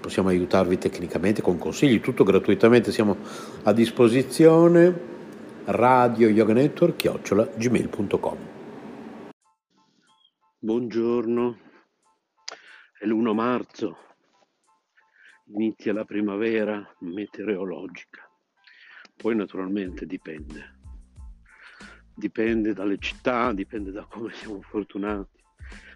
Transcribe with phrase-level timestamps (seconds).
[0.00, 3.16] possiamo aiutarvi tecnicamente con consigli, tutto gratuitamente, siamo
[3.62, 5.08] a disposizione.
[5.66, 8.38] Radio yoga network chiocciola gmail.com
[10.58, 11.58] Buongiorno,
[12.98, 13.96] è l'1 marzo,
[15.52, 18.28] inizia la primavera meteorologica,
[19.16, 20.78] poi naturalmente dipende,
[22.14, 25.42] dipende dalle città, dipende da come siamo fortunati.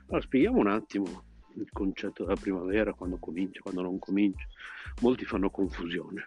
[0.06, 1.24] Allora spieghiamo un attimo
[1.56, 4.46] il concetto della primavera, quando comincia, quando non comincia.
[5.00, 6.24] Molti fanno confusione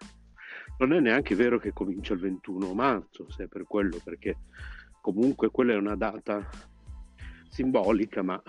[0.77, 4.37] non è neanche vero che comincia il 21 marzo, se è per quello, perché
[5.01, 6.47] comunque quella è una data
[7.49, 8.41] simbolica, ma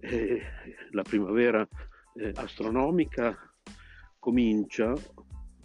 [0.00, 0.42] eh,
[0.90, 1.66] la primavera
[2.14, 3.36] eh, astronomica
[4.18, 4.92] comincia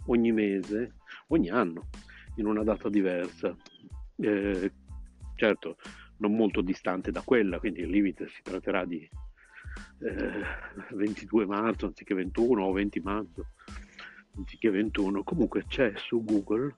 [0.06, 0.94] ogni mese,
[1.28, 1.88] ogni anno,
[2.36, 3.56] in una data diversa.
[4.16, 4.72] Eh,
[5.34, 5.76] certo,
[6.18, 9.08] non molto distante da quella, quindi il limite si tratterà di
[10.90, 13.46] 22 eh, marzo anziché 21 o 20 marzo
[14.36, 15.22] anziché 21.
[15.22, 16.76] Comunque c'è su Google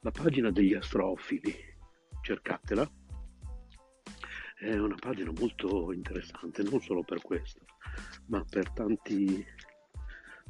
[0.00, 1.54] la pagina degli astrofili,
[2.22, 2.88] cercatela.
[4.56, 7.64] È una pagina molto interessante, non solo per questo,
[8.26, 9.44] ma per tanti,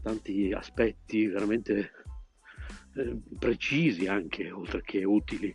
[0.03, 1.93] tanti aspetti veramente
[2.97, 5.55] eh, precisi anche, oltre che utili.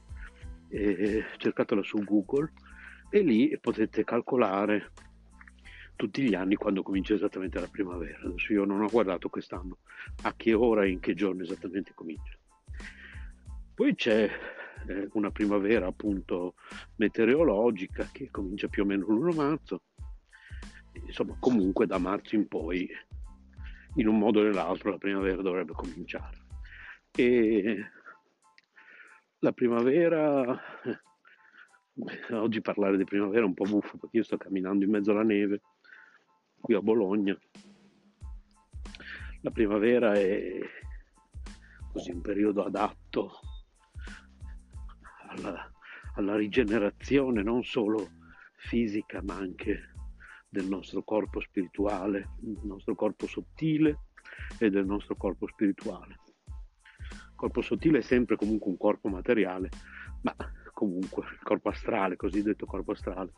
[0.67, 2.51] E cercatela su Google
[3.09, 4.91] e lì potete calcolare
[5.95, 8.19] tutti gli anni quando comincia esattamente la primavera.
[8.25, 9.79] Adesso io non ho guardato quest'anno
[10.23, 12.37] a che ora e in che giorno esattamente comincia.
[13.73, 14.29] Poi c'è
[14.87, 16.55] eh, una primavera appunto
[16.95, 19.81] meteorologica che comincia più o meno l'1 marzo,
[21.05, 22.89] insomma comunque da marzo in poi
[23.95, 26.43] in un modo o nell'altro la primavera dovrebbe cominciare.
[27.11, 27.91] E
[29.39, 30.59] la primavera,
[32.31, 35.23] oggi parlare di primavera è un po' buffo perché io sto camminando in mezzo alla
[35.23, 35.61] neve
[36.65, 37.37] qui a Bologna.
[39.41, 40.59] La primavera è
[41.91, 43.39] così un periodo adatto
[45.29, 45.71] alla,
[46.15, 48.09] alla rigenerazione non solo
[48.55, 49.93] fisica ma anche
[50.49, 53.99] del nostro corpo spirituale, del nostro corpo sottile
[54.57, 56.19] e del nostro corpo spirituale.
[56.47, 59.69] Il corpo sottile è sempre comunque un corpo materiale,
[60.23, 60.35] ma
[60.73, 63.33] comunque il corpo astrale, cosiddetto corpo astrale,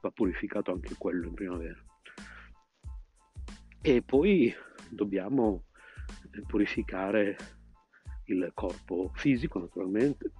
[0.00, 1.87] va purificato anche quello in primavera.
[3.80, 4.52] E poi
[4.90, 5.64] dobbiamo
[6.46, 7.36] purificare
[8.24, 10.32] il corpo fisico naturalmente.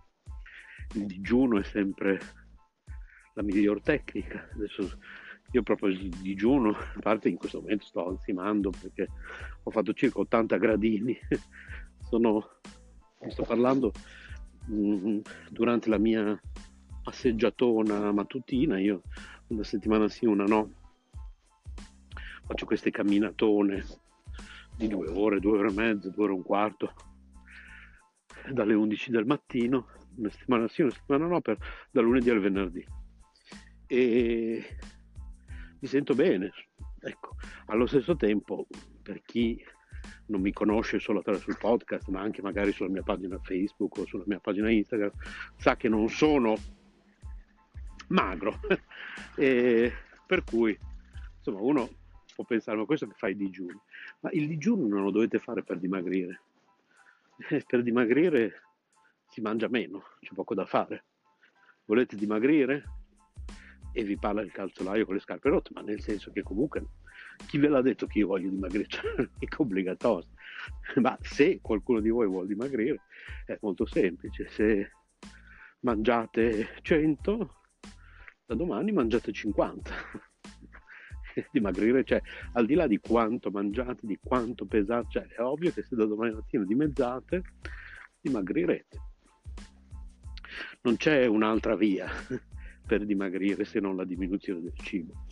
[0.95, 2.21] Il digiuno è sempre
[3.35, 4.49] la miglior tecnica.
[4.55, 4.99] Adesso
[5.53, 9.09] io proprio il digiuno, a parte in questo momento sto ansimando perché
[9.63, 11.17] ho fatto circa 80 gradini.
[12.09, 12.61] Sono,
[13.29, 13.93] sto parlando
[14.71, 15.21] mm,
[15.51, 16.39] durante la mia
[17.03, 19.03] passeggiatona mattutina, io
[19.49, 20.88] una settimana sì, una no,
[22.49, 23.85] faccio queste camminatone
[24.75, 26.95] di due ore, due ore e mezza, due ore e un quarto,
[28.51, 31.59] dalle 11 del mattino, una settimana sì, una settimana no, per,
[31.91, 32.83] da lunedì al venerdì.
[33.87, 34.79] E
[35.79, 36.51] mi sento bene,
[37.01, 37.37] ecco,
[37.67, 38.67] allo stesso tempo,
[39.03, 39.63] per chi
[40.29, 44.07] non mi conosce solo attraverso il podcast, ma anche magari sulla mia pagina Facebook o
[44.07, 45.13] sulla mia pagina Instagram,
[45.57, 46.57] sa che non sono
[48.09, 48.59] magro.
[49.37, 49.93] e
[50.27, 50.79] per cui,
[51.37, 52.07] insomma, uno
[52.39, 53.77] può pensare, ma questo che fa i digiuni?
[54.21, 56.43] Ma il digiuno non lo dovete fare per dimagrire.
[57.51, 58.63] Eh, per dimagrire
[59.29, 61.05] si mangia meno, c'è poco da fare.
[61.87, 62.85] Volete dimagrire?
[63.93, 66.87] E vi parla il calzolaio con le scarpe rotte, ma nel senso che comunque
[67.47, 68.87] chi ve l'ha detto che io voglio dimagrire?
[68.87, 69.03] Cioè,
[69.37, 70.29] è obbligatorio.
[70.97, 73.01] Ma se qualcuno di voi vuole dimagrire,
[73.47, 74.49] è molto semplice.
[74.49, 74.93] Se
[75.81, 77.55] mangiate 100,
[78.47, 80.28] da domani mangiate 50
[81.51, 82.21] dimagrire, cioè
[82.53, 86.05] al di là di quanto mangiate, di quanto pesate, cioè è ovvio che se da
[86.05, 87.43] domani mattina dimezzate,
[88.21, 89.01] dimagrirete.
[90.83, 92.09] Non c'è un'altra via
[92.87, 95.27] per dimagrire se non la diminuzione del cibo.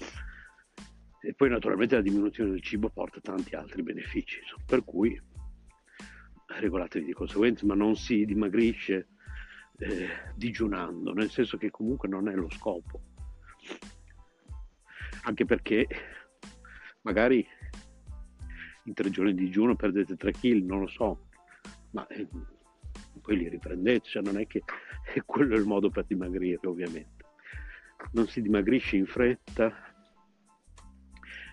[1.20, 5.20] E poi naturalmente la diminuzione del cibo porta tanti altri benefici, per cui
[6.47, 9.09] regolatevi di conseguenza, ma non si dimagrisce
[9.79, 13.02] eh, digiunando, nel senso che comunque non è lo scopo
[15.26, 15.87] anche perché
[17.02, 17.46] magari
[18.84, 21.28] in tre giorni di digiuno perdete 3 kg, non lo so,
[21.90, 22.26] ma eh,
[23.20, 24.62] poi li riprendete, cioè non è che
[25.14, 27.25] è quello il modo per dimagrire ovviamente.
[28.12, 29.94] Non si dimagrisce in fretta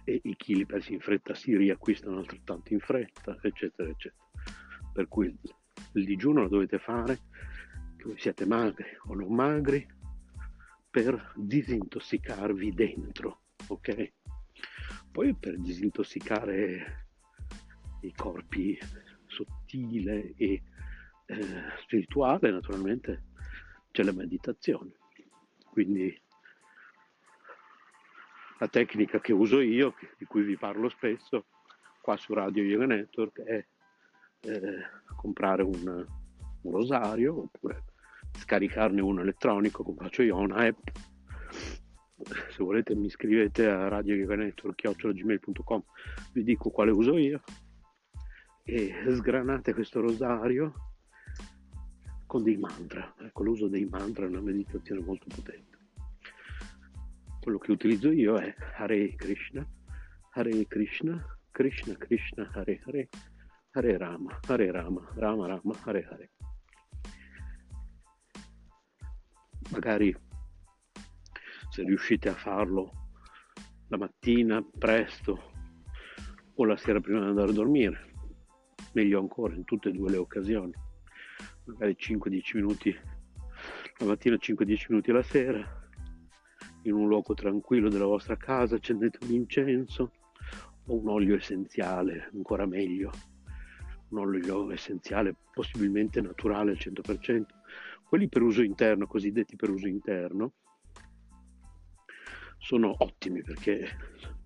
[0.05, 4.21] e i chili persi in fretta si riacquistano altrettanto in fretta, eccetera, eccetera.
[4.93, 5.37] Per cui il,
[5.93, 7.19] il digiuno lo dovete fare,
[7.95, 9.87] che voi siate magri o non magri,
[10.91, 14.11] per disintossicarvi dentro ok?
[15.11, 17.07] Poi per disintossicare
[18.01, 18.77] i corpi
[19.27, 20.61] sottile e
[21.25, 23.23] eh, spirituale, naturalmente
[23.91, 24.91] c'è la meditazione.
[25.69, 26.19] Quindi
[28.59, 31.45] la tecnica che uso io, di cui vi parlo spesso,
[32.01, 33.65] qua su Radio Yoga Network, è
[34.41, 34.77] eh,
[35.15, 36.05] comprare un,
[36.61, 37.83] un rosario oppure
[38.37, 40.87] scaricarne uno elettronico, come faccio io, una app
[42.23, 45.83] se volete mi scrivete a radioyoganetwork.gmail.com
[46.33, 47.41] vi dico quale uso io.
[48.63, 50.73] E sgranate questo rosario
[52.25, 53.13] con dei mantra.
[53.19, 55.77] Ecco l'uso dei mantra è una meditazione molto potente.
[57.41, 59.67] Quello che utilizzo io è Hare Krishna
[60.31, 63.09] Hare Krishna Krishna Krishna Hare Hare
[63.71, 66.31] Hare Rama Hare Rama Rama Rama Hare Hare.
[69.71, 70.15] Magari
[71.73, 72.91] se riuscite a farlo
[73.87, 75.41] la mattina presto
[76.53, 78.11] o la sera prima di andare a dormire,
[78.91, 80.71] meglio ancora in tutte e due le occasioni,
[81.63, 82.95] magari 5-10 minuti
[83.97, 85.89] la mattina, 5-10 minuti la sera,
[86.83, 90.11] in un luogo tranquillo della vostra casa, accendete un incenso
[90.85, 93.09] o un olio essenziale, ancora meglio,
[94.09, 97.45] un olio essenziale possibilmente naturale al 100%,
[98.07, 100.53] quelli per uso interno, cosiddetti per uso interno,
[102.63, 103.85] sono ottimi perché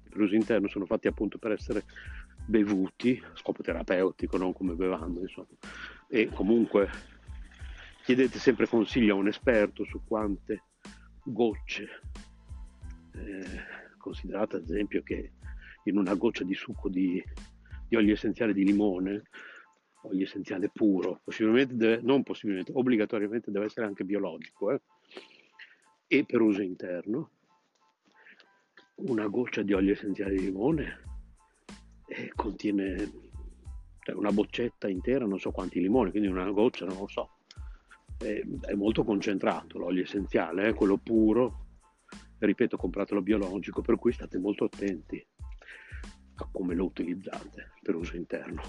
[0.09, 1.83] per uso interno sono fatti appunto per essere
[2.47, 5.47] bevuti, a scopo terapeutico, non come bevande, insomma.
[6.07, 6.89] E comunque
[8.03, 10.63] chiedete sempre consiglio a un esperto su quante
[11.23, 12.01] gocce.
[13.13, 15.33] Eh, considerate ad esempio che
[15.83, 17.23] in una goccia di succo di,
[17.87, 19.23] di olio essenziale di limone,
[20.03, 24.81] olio essenziale puro, possibilmente deve, non possibilmente, obbligatoriamente deve essere anche biologico eh,
[26.07, 27.31] e per uso interno,
[28.97, 31.01] una goccia di olio essenziale di limone
[32.07, 33.25] eh, contiene
[34.07, 37.39] cioè una boccetta intera, non so quanti limoni, quindi una goccia, non lo so.
[38.17, 41.65] È, è molto concentrato l'olio essenziale, eh, quello puro,
[42.39, 45.21] ripeto, compratelo biologico, per cui state molto attenti
[46.35, 48.61] a come lo utilizzate per uso interno.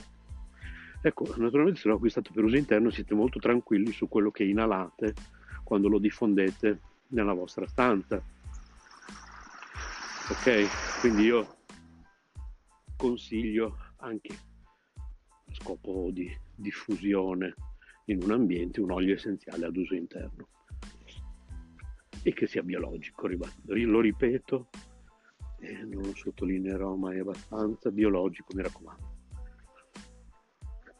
[1.01, 5.15] Ecco, naturalmente se lo acquistate per uso interno siete molto tranquilli su quello che inalate
[5.63, 6.81] quando lo diffondete
[7.11, 8.21] nella vostra stanza
[10.31, 11.01] ok?
[11.01, 11.57] Quindi io
[12.97, 17.55] consiglio anche a scopo di diffusione
[18.07, 20.49] in un ambiente un olio essenziale ad uso interno
[22.23, 24.69] e che sia biologico, lo ripeto
[25.61, 29.17] e non lo sottolineerò mai abbastanza, biologico mi raccomando.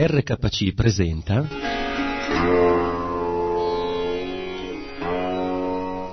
[0.03, 1.47] RKC presenta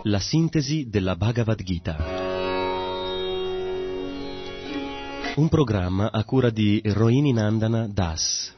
[0.10, 1.98] La sintesi della Bhagavad Gita.
[5.36, 8.57] Un programma a cura di Rohini Nandana Das.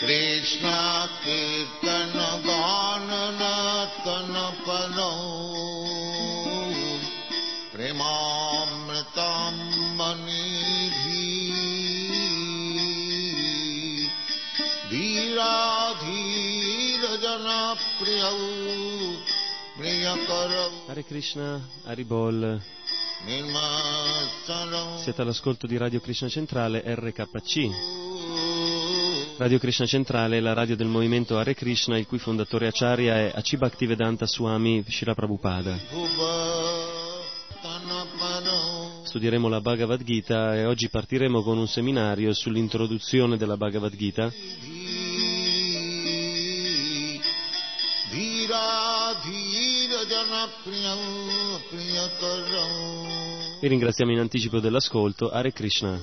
[0.00, 2.12] Krishna कीर्तन
[2.46, 3.08] गान
[3.42, 4.34] नतन
[4.66, 5.12] पनो
[17.22, 18.22] जन प्रिय
[19.78, 20.52] प्रिय कर
[20.90, 21.40] हरे कृष्ण
[21.88, 22.60] हरि बोल।
[24.96, 27.70] Siete all'ascolto di Radio Krishna Centrale RKC.
[29.36, 33.32] Radio Krishna Centrale è la radio del movimento Hare Krishna, il cui fondatore Acharya è
[33.32, 35.78] Achiba Bhaktivedanta Swami Shira Prabhupada.
[39.04, 44.32] Studieremo la Bhagavad Gita e oggi partiremo con un seminario sull'introduzione della Bhagavad Gita.
[53.59, 55.99] E ringraziamo in anticipo dell'ascolto Hare Krishna.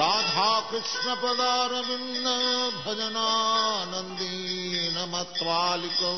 [0.00, 2.26] राधाकृष्णपदारविन्द
[2.84, 6.12] भजनानन्दीन मत्पालिकौ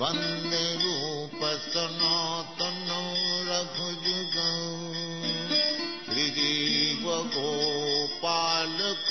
[0.00, 3.00] वन्दे रूपसनातनौ
[3.48, 4.52] रघुजुगौ।
[6.08, 9.08] हृदिवगोपालक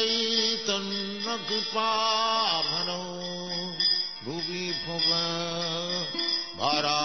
[0.00, 1.80] चैतन्यकृपाभनो
[4.24, 5.08] भुवि भुव
[6.60, 7.00] भरा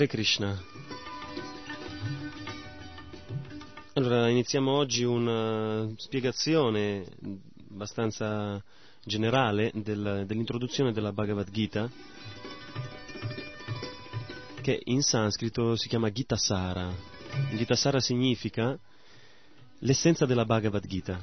[0.00, 0.58] Hare Krishna.
[3.92, 7.04] Allora, iniziamo oggi una spiegazione
[7.70, 8.64] abbastanza
[9.04, 11.90] generale del- dell'introduzione della Bhagavad Gita,
[14.62, 16.90] che in sanscrito si chiama Gitasara.
[17.54, 18.78] Gitasara significa
[19.80, 21.22] l'essenza della Bhagavad Gita.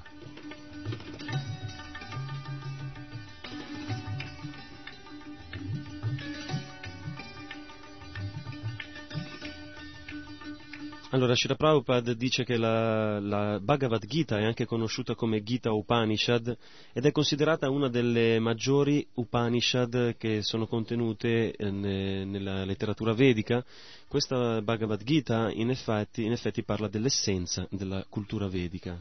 [11.18, 16.56] Allora, Srila Prabhupada dice che la, la Bhagavad Gita è anche conosciuta come Gita Upanishad
[16.94, 23.66] ed è considerata una delle maggiori Upanishad che sono contenute eh, ne- nella letteratura vedica.
[24.08, 28.96] Questa Bhagavad Gita in effetti, in effetti parla dell'essenza della cultura vedica.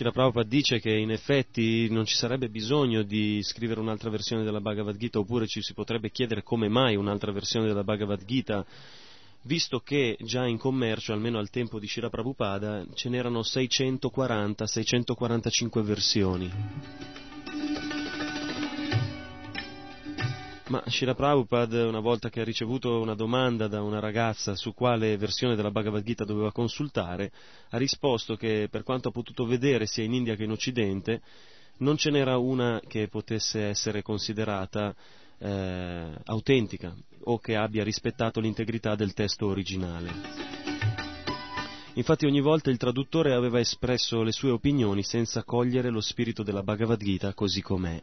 [0.00, 4.62] Srila Prabhupada dice che in effetti non ci sarebbe bisogno di scrivere un'altra versione della
[4.62, 8.64] Bhagavad Gita oppure ci si potrebbe chiedere come mai un'altra versione della Bhagavad Gita
[9.42, 16.50] visto che già in commercio, almeno al tempo di Srila Prabhupada, ce n'erano 640-645 versioni.
[20.70, 25.16] Ma Srila Prabhupada, una volta che ha ricevuto una domanda da una ragazza su quale
[25.16, 27.32] versione della Bhagavad Gita doveva consultare,
[27.70, 31.22] ha risposto che per quanto ha potuto vedere sia in India che in Occidente,
[31.78, 34.94] non ce n'era una che potesse essere considerata
[35.38, 40.12] eh, autentica o che abbia rispettato l'integrità del testo originale.
[41.94, 46.62] Infatti ogni volta il traduttore aveva espresso le sue opinioni senza cogliere lo spirito della
[46.62, 48.00] Bhagavad Gita così com'è.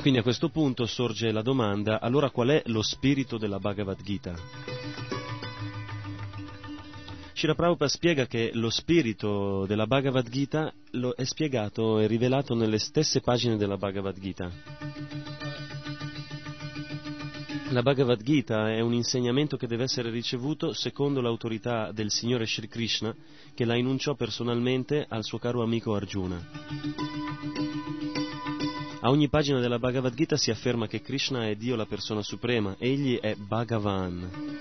[0.00, 4.34] Quindi a questo punto sorge la domanda, allora qual è lo spirito della Bhagavad Gita?
[7.34, 10.72] Shira Prabhupada spiega che lo spirito della Bhagavad Gita
[11.14, 14.50] è spiegato e rivelato nelle stesse pagine della Bhagavad Gita.
[17.68, 22.68] La Bhagavad Gita è un insegnamento che deve essere ricevuto secondo l'autorità del Signore Sri
[22.68, 23.14] Krishna
[23.54, 26.42] che la enunciò personalmente al suo caro amico Arjuna.
[29.02, 32.76] A ogni pagina della Bhagavad Gita si afferma che Krishna è Dio la persona suprema,
[32.78, 34.58] egli è Bhagavan.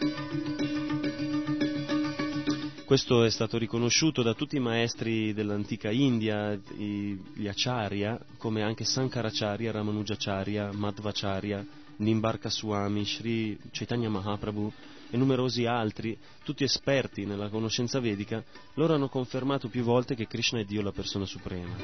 [2.86, 9.72] Questo è stato riconosciuto da tutti i maestri dell'antica India, gli Acharya, come anche Sankaracharya,
[9.72, 11.66] Ramanujacharya, Madhvacharya,
[11.98, 14.72] Nimbarka Swami, Sri Chaitanya Mahaprabhu
[15.10, 18.42] e numerosi altri, tutti esperti nella conoscenza vedica,
[18.76, 21.76] loro hanno confermato più volte che Krishna è Dio la persona suprema.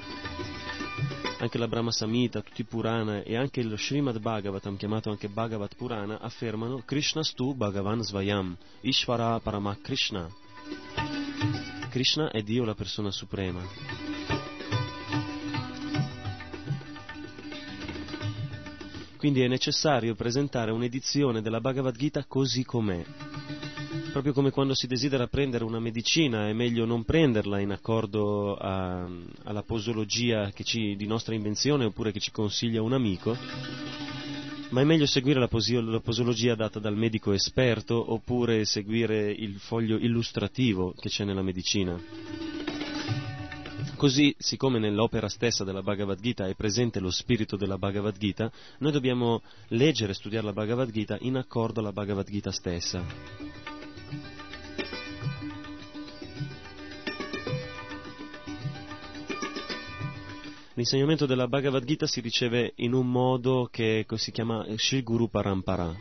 [1.37, 5.75] Anche la Brahma Samhita, tutti i Purana e anche lo Srimad Bhagavatam, chiamato anche Bhagavat
[5.75, 10.29] Purana, affermano Krishna stu Bhagavan Svayam, Ishvara Parama Krishna.
[11.89, 13.61] Krishna è Dio la persona suprema.
[19.17, 23.03] Quindi è necessario presentare un'edizione della Bhagavad Gita così com'è.
[24.15, 29.05] Proprio come quando si desidera prendere una medicina è meglio non prenderla in accordo a-
[29.43, 33.35] alla posologia ci- di nostra invenzione oppure che ci consiglia un amico,
[34.69, 39.55] ma è meglio seguire la, posi- la posologia data dal medico esperto oppure seguire il
[39.59, 42.01] foglio illustrativo che c'è nella medicina.
[43.97, 48.93] Così, siccome nell'opera stessa della Bhagavad Gita è presente lo spirito della Bhagavad Gita, noi
[48.93, 53.74] dobbiamo leggere e studiare la Bhagavad Gita in accordo alla Bhagavad Gita stessa.
[60.77, 65.95] L'insegnamento della Bhagavad Gita si riceve in un modo che si chiama Sri Guru Parampara.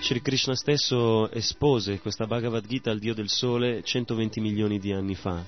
[0.00, 5.14] Sri Krishna stesso espose questa Bhagavad Gita al Dio del Sole 120 milioni di anni
[5.14, 5.44] fa.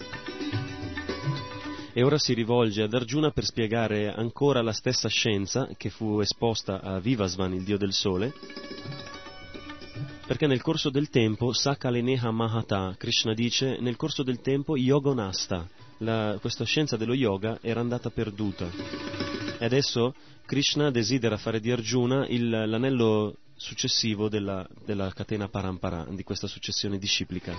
[1.93, 6.81] E ora si rivolge ad Arjuna per spiegare ancora la stessa scienza che fu esposta
[6.81, 8.33] a Vivasvan, il Dio del Sole,
[10.25, 15.69] perché nel corso del tempo, Sakaleneha Mahata, Krishna dice, nel corso del tempo Yogonasta,
[15.99, 18.69] la, questa scienza dello yoga era andata perduta.
[19.59, 26.23] E adesso Krishna desidera fare di Arjuna il- l'anello successivo della, della catena Parampara, di
[26.23, 27.55] questa successione disciplica.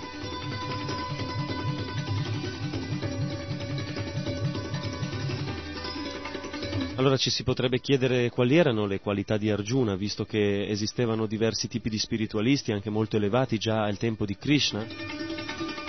[6.97, 11.67] Allora ci si potrebbe chiedere quali erano le qualità di Arjuna, visto che esistevano diversi
[11.67, 14.83] tipi di spiritualisti, anche molto elevati già al tempo di Krishna.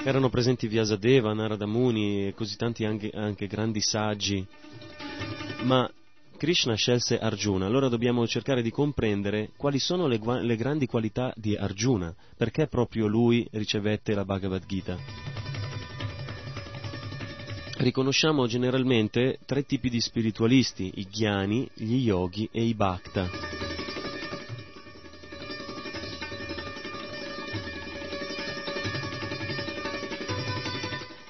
[0.04, 4.46] Erano presenti Vyasadeva, Narada Muni e così tanti anche, anche grandi saggi.
[5.62, 5.90] Ma
[6.36, 11.56] Krishna scelse Arjuna, allora dobbiamo cercare di comprendere quali sono le, le grandi qualità di
[11.56, 14.96] Arjuna, perché proprio lui ricevette la Bhagavad Gita.
[17.78, 23.77] Riconosciamo generalmente tre tipi di spiritualisti, i ghiani, gli yogi e i bhakta.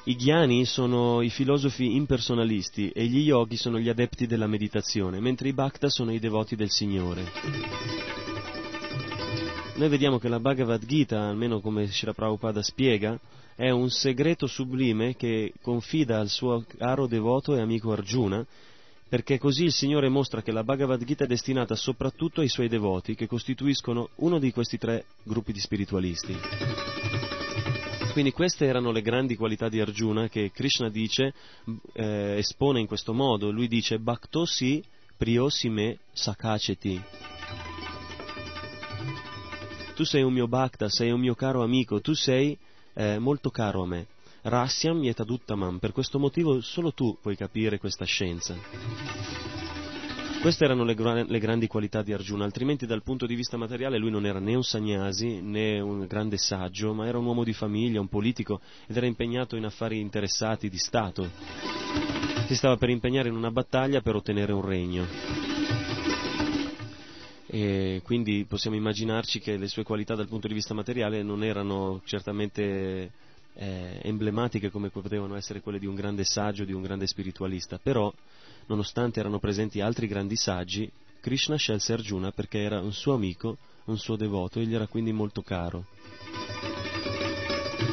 [0.09, 5.49] I ghiani sono i filosofi impersonalisti e gli yogi sono gli adepti della meditazione, mentre
[5.49, 7.31] i bhakta sono i devoti del Signore.
[9.75, 13.21] Noi vediamo che la Bhagavad Gita, almeno come Srila Prabhupada spiega,
[13.55, 18.47] è un segreto sublime che confida al suo caro devoto e amico Arjuna,
[19.11, 23.15] perché così il Signore mostra che la Bhagavad Gita è destinata soprattutto ai suoi devoti,
[23.15, 27.28] che costituiscono uno di questi tre gruppi di spiritualisti.
[28.19, 31.33] Quindi queste erano le grandi qualità di Arjuna che Krishna dice,
[31.93, 33.53] eh, espone in questo modo.
[33.53, 34.83] Lui dice Bhaktosi
[35.17, 37.01] priosi sakaceti.
[39.95, 42.59] Tu sei un mio bhakta, sei un mio caro amico, tu sei
[42.95, 44.09] eh, molto caro a me.
[44.43, 49.68] Rasyam yetaduttamam, per questo motivo solo tu puoi capire questa scienza.
[50.41, 53.99] Queste erano le, gra- le grandi qualità di Arjuna, altrimenti dal punto di vista materiale
[53.99, 57.53] lui non era né un sagnasi né un grande saggio, ma era un uomo di
[57.53, 61.29] famiglia, un politico ed era impegnato in affari interessati di Stato.
[62.47, 65.07] Si stava per impegnare in una battaglia per ottenere un regno.
[67.47, 72.01] E quindi possiamo immaginarci che le sue qualità dal punto di vista materiale non erano
[72.05, 73.11] certamente
[73.55, 78.13] eh, emblematiche come potevano essere quelle di un grande saggio, di un grande spiritualista, però
[78.69, 83.99] nonostante erano presenti altri grandi saggi, Krishna scelse Arjuna perché era un suo amico, un
[83.99, 85.87] suo devoto e gli era quindi molto caro.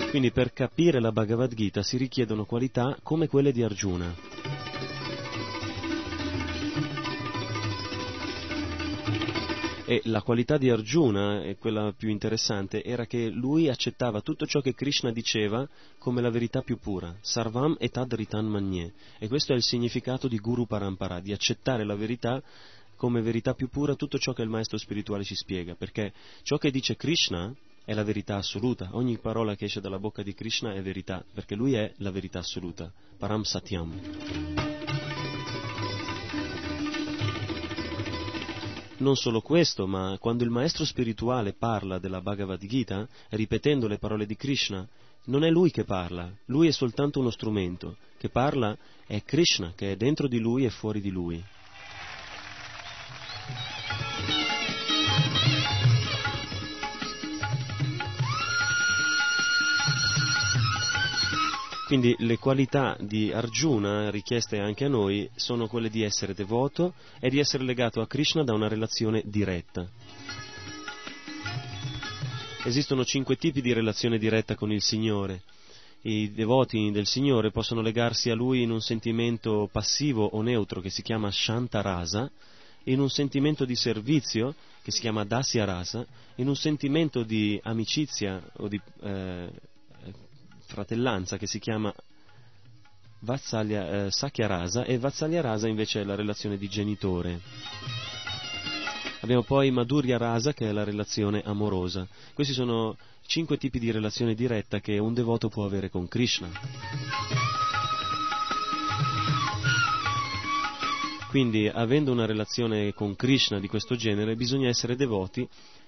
[0.09, 4.34] Quindi per capire la Bhagavad Gita si richiedono qualità come quelle di Arjuna.
[9.87, 14.73] E la qualità di Arjuna, quella più interessante, era che lui accettava tutto ciò che
[14.73, 15.67] Krishna diceva
[15.99, 18.93] come la verità più pura, sarvam etad ritan manye.
[19.19, 22.41] E questo è il significato di Guru Parampara, di accettare la verità
[22.95, 26.71] come verità più pura tutto ciò che il maestro spirituale ci spiega, perché ciò che
[26.71, 30.81] dice Krishna è la verità assoluta, ogni parola che esce dalla bocca di Krishna è
[30.81, 34.74] verità, perché lui è la verità assoluta, Param Satyam.
[38.97, 44.25] Non solo questo, ma quando il maestro spirituale parla della Bhagavad Gita, ripetendo le parole
[44.25, 44.87] di Krishna,
[45.25, 47.97] non è lui che parla, lui è soltanto uno strumento.
[48.17, 51.43] Che parla è Krishna, che è dentro di lui e fuori di lui.
[61.97, 67.29] Quindi le qualità di Arjuna richieste anche a noi sono quelle di essere devoto e
[67.29, 69.89] di essere legato a Krishna da una relazione diretta.
[72.65, 75.43] Esistono cinque tipi di relazione diretta con il Signore.
[76.01, 80.89] I devoti del Signore possono legarsi a Lui in un sentimento passivo o neutro che
[80.89, 82.29] si chiama Shantarasa,
[82.83, 84.53] in un sentimento di servizio
[84.83, 86.05] che si chiama Dasya Rasa,
[86.35, 89.49] in un sentimento di amicizia o di eh,
[90.65, 91.93] fratellanza che si chiama
[93.19, 97.39] Vatsalya, eh, Sakya Rasa e Vatsalya Rasa invece è la relazione di genitore.
[99.21, 102.07] Abbiamo poi Madhurya Rasa che è la relazione amorosa.
[102.33, 106.49] Questi sono cinque tipi di relazione diretta che un devoto può avere con Krishna.
[111.29, 115.45] Quindi, avendo una relazione con Krishna di questo genere, bisogna essere devoti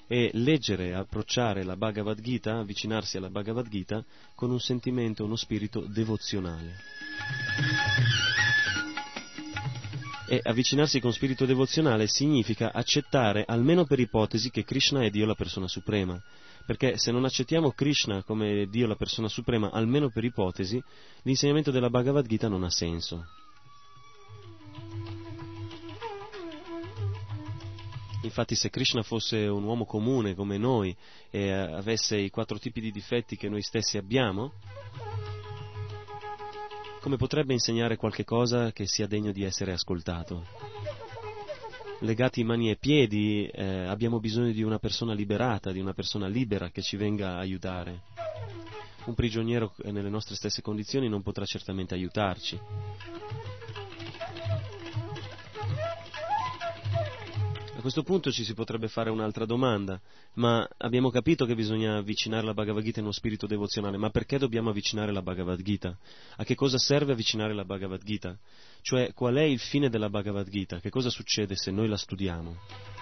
[0.07, 4.03] e leggere, approcciare la Bhagavad Gita, avvicinarsi alla Bhagavad Gita
[4.35, 6.75] con un sentimento, uno spirito devozionale.
[10.29, 15.35] E avvicinarsi con spirito devozionale significa accettare, almeno per ipotesi, che Krishna è Dio la
[15.35, 16.21] persona suprema.
[16.65, 20.81] Perché se non accettiamo Krishna come Dio la persona suprema, almeno per ipotesi,
[21.23, 23.25] l'insegnamento della Bhagavad Gita non ha senso.
[28.27, 30.95] Infatti se Krishna fosse un uomo comune come noi
[31.29, 34.51] e avesse i quattro tipi di difetti che noi stessi abbiamo,
[36.99, 40.45] come potrebbe insegnare qualche cosa che sia degno di essere ascoltato?
[42.01, 46.69] Legati mani e piedi eh, abbiamo bisogno di una persona liberata, di una persona libera
[46.69, 48.01] che ci venga a aiutare.
[49.05, 52.59] Un prigioniero nelle nostre stesse condizioni non potrà certamente aiutarci.
[57.87, 59.97] Questo punto ci si potrebbe fare un'altra domanda,
[60.33, 64.37] ma abbiamo capito che bisogna avvicinare la Bhagavad Gita in uno spirito devozionale, ma perché
[64.37, 65.97] dobbiamo avvicinare la Bhagavad Gita?
[66.35, 68.37] A che cosa serve avvicinare la Bhagavad Gita?
[68.81, 70.81] Cioè, qual è il fine della Bhagavad Gita?
[70.81, 72.96] Che cosa succede se noi la studiamo?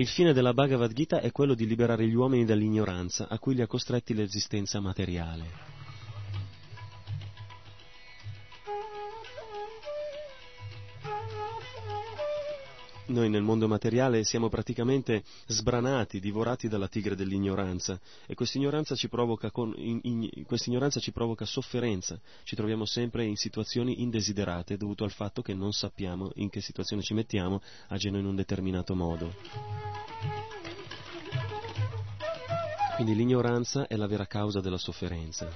[0.00, 3.60] Il fine della Bhagavad Gita è quello di liberare gli uomini dall'ignoranza a cui li
[3.60, 5.79] ha costretti l'esistenza materiale.
[13.10, 19.08] Noi nel mondo materiale siamo praticamente sbranati, divorati dalla tigre dell'ignoranza e questa ignoranza ci
[19.08, 24.76] provoca, con, in, in, questa ignoranza ci provoca sofferenza, ci troviamo sempre in situazioni indesiderate
[24.76, 28.94] dovuto al fatto che non sappiamo in che situazione ci mettiamo agendo in un determinato
[28.94, 29.34] modo.
[32.94, 35.50] Quindi l'ignoranza è la vera causa della sofferenza.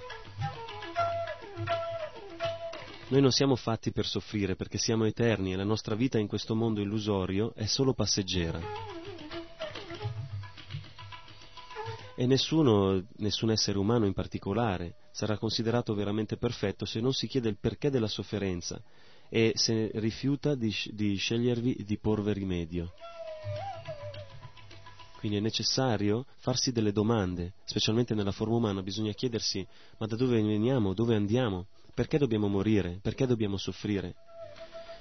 [3.08, 6.54] Noi non siamo fatti per soffrire perché siamo eterni e la nostra vita in questo
[6.54, 8.58] mondo illusorio è solo passeggera.
[12.16, 17.50] E nessuno, nessun essere umano in particolare, sarà considerato veramente perfetto se non si chiede
[17.50, 18.80] il perché della sofferenza
[19.28, 22.92] e se rifiuta di, di scegliervi di porvi rimedio.
[25.18, 29.66] Quindi è necessario farsi delle domande, specialmente nella forma umana, bisogna chiedersi
[29.98, 32.98] ma da dove veniamo, dove andiamo, perché dobbiamo morire?
[33.00, 34.14] Perché dobbiamo soffrire?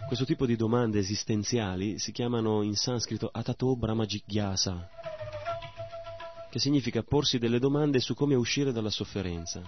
[0.05, 4.89] Questo tipo di domande esistenziali si chiamano in sanscrito Atato Brahma Jigyasa,
[6.51, 9.63] che significa porsi delle domande su come uscire dalla sofferenza.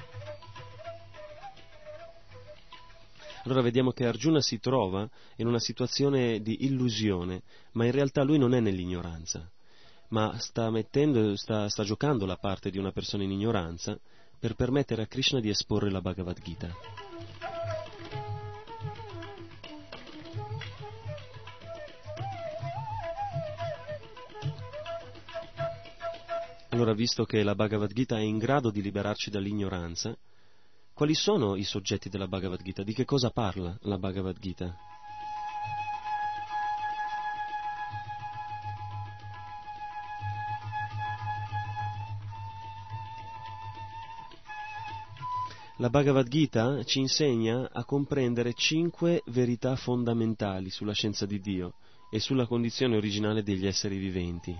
[3.45, 5.07] Allora vediamo che Arjuna si trova
[5.37, 9.49] in una situazione di illusione, ma in realtà lui non è nell'ignoranza,
[10.09, 13.97] ma sta, mettendo, sta, sta giocando la parte di una persona in ignoranza
[14.37, 17.04] per permettere a Krishna di esporre la Bhagavad Gita.
[26.75, 30.13] Allora, visto che la Bhagavad Gita è in grado di liberarci dall'ignoranza,
[30.93, 32.83] quali sono i soggetti della Bhagavad Gita?
[32.83, 34.75] Di che cosa parla la Bhagavad Gita?
[45.77, 51.75] La Bhagavad Gita ci insegna a comprendere cinque verità fondamentali sulla scienza di Dio
[52.11, 54.53] e sulla condizione originale degli esseri viventi.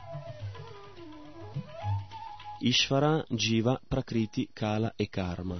[2.66, 5.56] Ishvara, Jiva, Prakriti, Kala e Karma.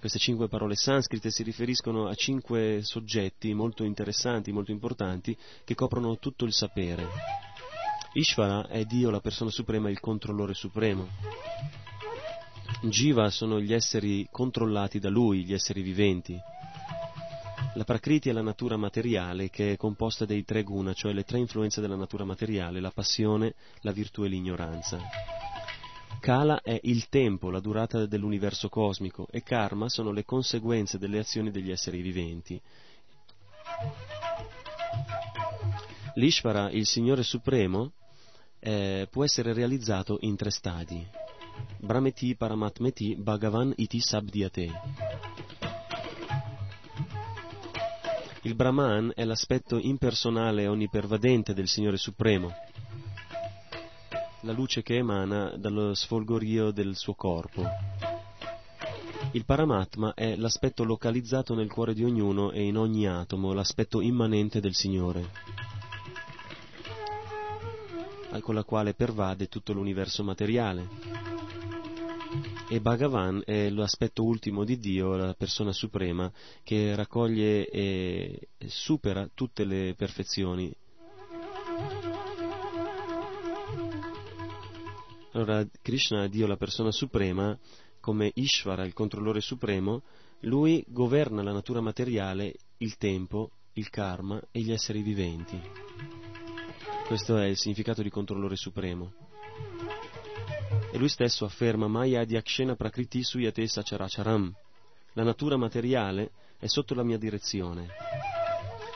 [0.00, 6.18] Queste cinque parole sanscrite si riferiscono a cinque soggetti molto interessanti, molto importanti, che coprono
[6.18, 7.06] tutto il sapere.
[8.14, 11.06] Ishvara è Dio, la persona suprema, il controllore supremo.
[12.82, 16.36] Jiva sono gli esseri controllati da lui, gli esseri viventi.
[17.74, 21.38] La Prakriti è la natura materiale che è composta dei tre guna, cioè le tre
[21.38, 24.98] influenze della natura materiale, la passione, la virtù e l'ignoranza.
[26.22, 31.50] Kala è il tempo, la durata dell'universo cosmico e karma sono le conseguenze delle azioni
[31.50, 32.62] degli esseri viventi.
[36.14, 37.94] L'Ishvara, il Signore Supremo,
[38.60, 41.04] eh, può essere realizzato in tre stadi.
[41.80, 44.70] Brahmeti Paramatmeti Bhagavan Iti Sabdyate.
[48.42, 52.54] Il Brahman è l'aspetto impersonale e onnipervadente del Signore Supremo
[54.42, 57.64] la luce che emana dallo sfolgorio del suo corpo.
[59.32, 64.60] Il Paramatma è l'aspetto localizzato nel cuore di ognuno e in ogni atomo, l'aspetto immanente
[64.60, 65.30] del Signore,
[68.40, 70.88] con la quale pervade tutto l'universo materiale.
[72.68, 76.30] E Bhagavan è l'aspetto ultimo di Dio, la persona suprema,
[76.64, 80.74] che raccoglie e supera tutte le perfezioni
[85.32, 87.58] Allora Krishna, Dio la persona suprema,
[88.00, 90.02] come Ishvara, il controllore supremo,
[90.40, 95.58] lui governa la natura materiale, il tempo, il karma e gli esseri viventi.
[97.06, 99.12] Questo è il significato di controllore supremo.
[100.90, 104.54] E lui stesso afferma Maya Adhyakshena Prakriti Suyate Sacharacharam.
[105.14, 107.88] La natura materiale è sotto la mia direzione.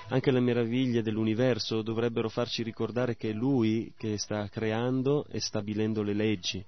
[0.08, 6.02] Anche le meraviglie dell'universo dovrebbero farci ricordare che è Lui che sta creando e stabilendo
[6.02, 6.64] le leggi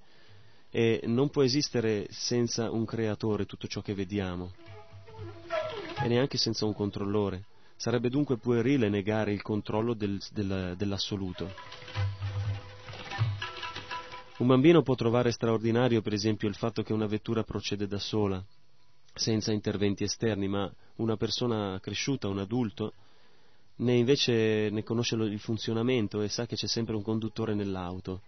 [0.69, 4.51] e non può esistere senza un creatore tutto ciò che vediamo
[6.01, 7.45] e neanche senza un controllore.
[7.77, 11.49] Sarebbe dunque puerile negare il controllo del, del, dell'assoluto.
[14.39, 18.43] Un bambino può trovare straordinario, per esempio, il fatto che una vettura procede da sola,
[19.13, 22.93] senza interventi esterni, ma una persona cresciuta, un adulto,
[23.79, 28.21] né invece ne conosce il funzionamento e sa che c'è sempre un conduttore nell'auto.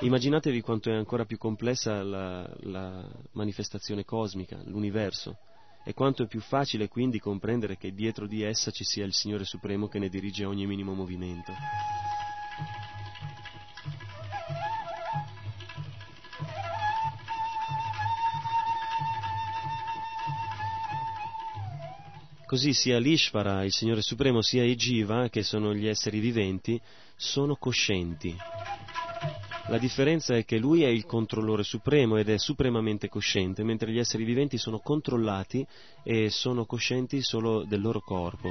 [0.00, 5.36] Immaginatevi quanto è ancora più complessa la, la manifestazione cosmica, l'universo,
[5.84, 9.44] e quanto è più facile quindi comprendere che dietro di essa ci sia il Signore
[9.44, 11.52] Supremo che ne dirige ogni minimo movimento.
[22.54, 26.80] Così sia l'Ishvara, il Signore Supremo, sia i Jiva, che sono gli esseri viventi,
[27.16, 28.32] sono coscienti.
[29.66, 33.98] La differenza è che lui è il controllore supremo ed è supremamente cosciente, mentre gli
[33.98, 35.66] esseri viventi sono controllati
[36.04, 38.50] e sono coscienti solo del loro corpo.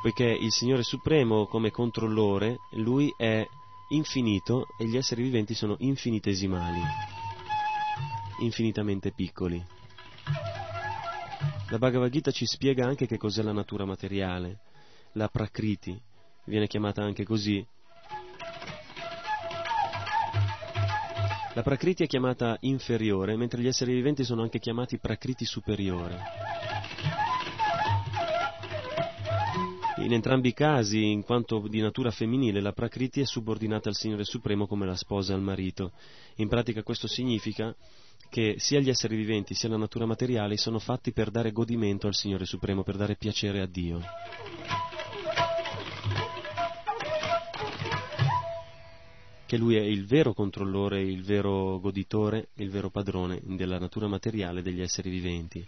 [0.00, 3.44] Poiché il Signore Supremo come controllore, lui è
[3.88, 6.82] infinito e gli esseri viventi sono infinitesimali,
[8.42, 10.61] infinitamente piccoli.
[11.72, 14.58] La Bhagavad Gita ci spiega anche che cos'è la natura materiale,
[15.12, 15.98] la Prakriti,
[16.44, 17.66] viene chiamata anche così.
[21.54, 26.20] La Prakriti è chiamata inferiore, mentre gli esseri viventi sono anche chiamati Prakriti superiore.
[30.02, 34.24] In entrambi i casi, in quanto di natura femminile, la Prakriti è subordinata al Signore
[34.24, 35.92] Supremo come la sposa al marito.
[36.36, 37.72] In pratica questo significa
[38.28, 42.16] che sia gli esseri viventi sia la natura materiale sono fatti per dare godimento al
[42.16, 44.00] Signore Supremo, per dare piacere a Dio.
[49.46, 54.62] Che Lui è il vero controllore, il vero goditore, il vero padrone della natura materiale
[54.62, 55.64] degli esseri viventi.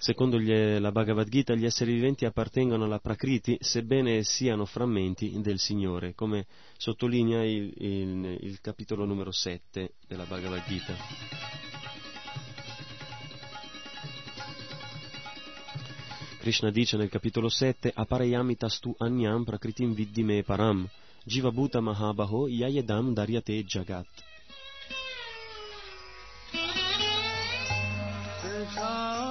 [0.00, 5.58] Secondo gli, la Bhagavad Gita, gli esseri viventi appartengono alla Prakriti, sebbene siano frammenti del
[5.58, 10.94] Signore, come sottolinea il, il, il capitolo numero 7 della Bhagavad Gita.
[16.38, 20.88] Krishna dice nel capitolo 7 Aparayamitastu anyam prakritim viddime param
[21.24, 24.06] Jiva Bhuta Mahabaho Yayedam Daryate Jagat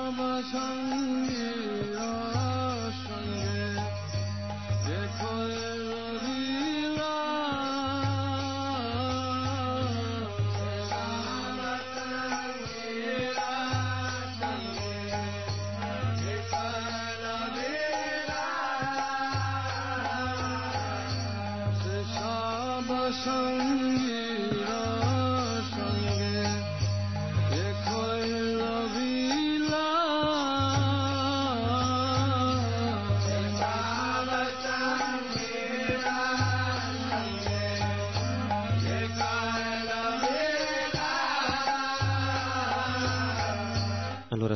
[0.10, 0.62] 那么长
[1.26, 1.67] 远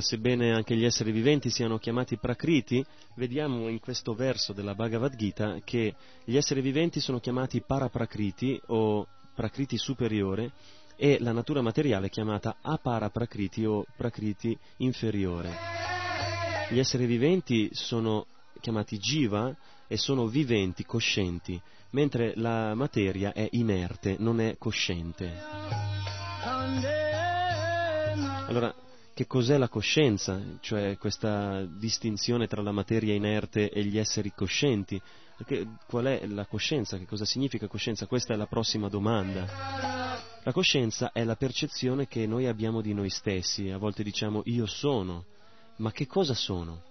[0.01, 2.83] sebbene anche gli esseri viventi siano chiamati prakriti,
[3.15, 5.95] vediamo in questo verso della Bhagavad Gita che
[6.25, 10.51] gli esseri viventi sono chiamati paraprakriti o prakriti superiore
[10.95, 15.49] e la natura materiale è chiamata aparaprakriti o prakriti inferiore.
[16.69, 18.25] Gli esseri viventi sono
[18.59, 19.55] chiamati jiva
[19.87, 21.59] e sono viventi, coscienti,
[21.91, 25.33] mentre la materia è inerte, non è cosciente.
[28.47, 28.73] Allora,
[29.13, 30.41] che cos'è la coscienza?
[30.59, 35.01] Cioè questa distinzione tra la materia inerte e gli esseri coscienti?
[35.45, 36.97] Che- qual è la coscienza?
[36.97, 38.05] Che cosa significa coscienza?
[38.05, 39.45] Questa è la prossima domanda.
[40.43, 43.69] La coscienza è la percezione che noi abbiamo di noi stessi.
[43.69, 45.25] A volte diciamo io sono,
[45.77, 46.81] ma che cosa sono?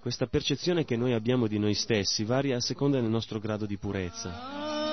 [0.00, 3.78] Questa percezione che noi abbiamo di noi stessi varia a seconda del nostro grado di
[3.78, 4.90] purezza.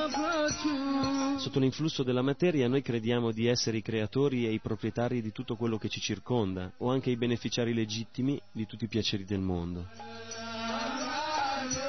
[1.40, 5.56] Sotto l'influsso della materia noi crediamo di essere i creatori e i proprietari di tutto
[5.56, 9.88] quello che ci circonda, o anche i beneficiari legittimi di tutti i piaceri del mondo.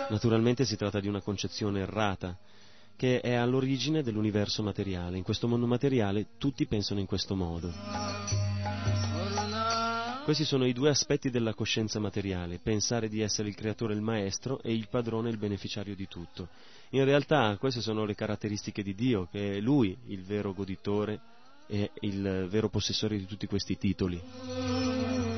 [0.08, 2.38] Naturalmente si tratta di una concezione errata,
[2.94, 5.16] che è all'origine dell'universo materiale.
[5.16, 8.49] In questo mondo materiale tutti pensano in questo modo.
[10.30, 14.02] Questi sono i due aspetti della coscienza materiale, pensare di essere il creatore e il
[14.02, 16.50] maestro e il padrone e il beneficiario di tutto.
[16.90, 21.18] In realtà queste sono le caratteristiche di Dio, che è Lui il vero goditore
[21.66, 25.29] e il vero possessore di tutti questi titoli.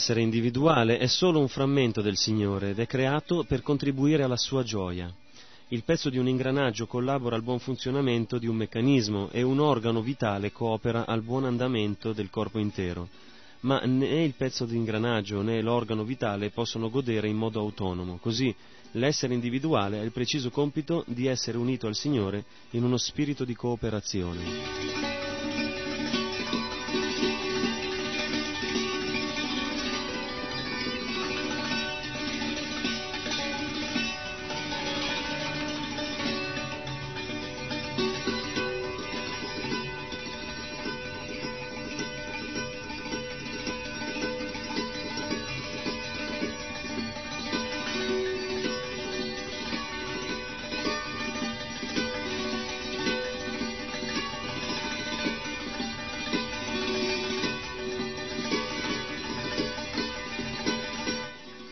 [0.00, 4.62] L'essere individuale è solo un frammento del Signore ed è creato per contribuire alla sua
[4.62, 5.14] gioia.
[5.68, 10.00] Il pezzo di un ingranaggio collabora al buon funzionamento di un meccanismo e un organo
[10.00, 13.10] vitale coopera al buon andamento del corpo intero.
[13.60, 18.16] Ma né il pezzo di ingranaggio né l'organo vitale possono godere in modo autonomo.
[18.16, 18.54] Così
[18.92, 23.54] l'essere individuale ha il preciso compito di essere unito al Signore in uno spirito di
[23.54, 24.99] cooperazione.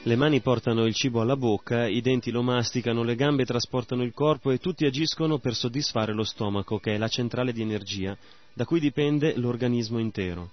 [0.09, 4.15] Le mani portano il cibo alla bocca, i denti lo masticano, le gambe trasportano il
[4.15, 8.17] corpo e tutti agiscono per soddisfare lo stomaco, che è la centrale di energia,
[8.55, 10.53] da cui dipende l'organismo intero.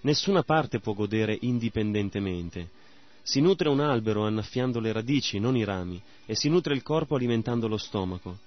[0.00, 2.70] Nessuna parte può godere indipendentemente.
[3.20, 7.14] Si nutre un albero annaffiando le radici, non i rami, e si nutre il corpo
[7.14, 8.38] alimentando lo stomaco.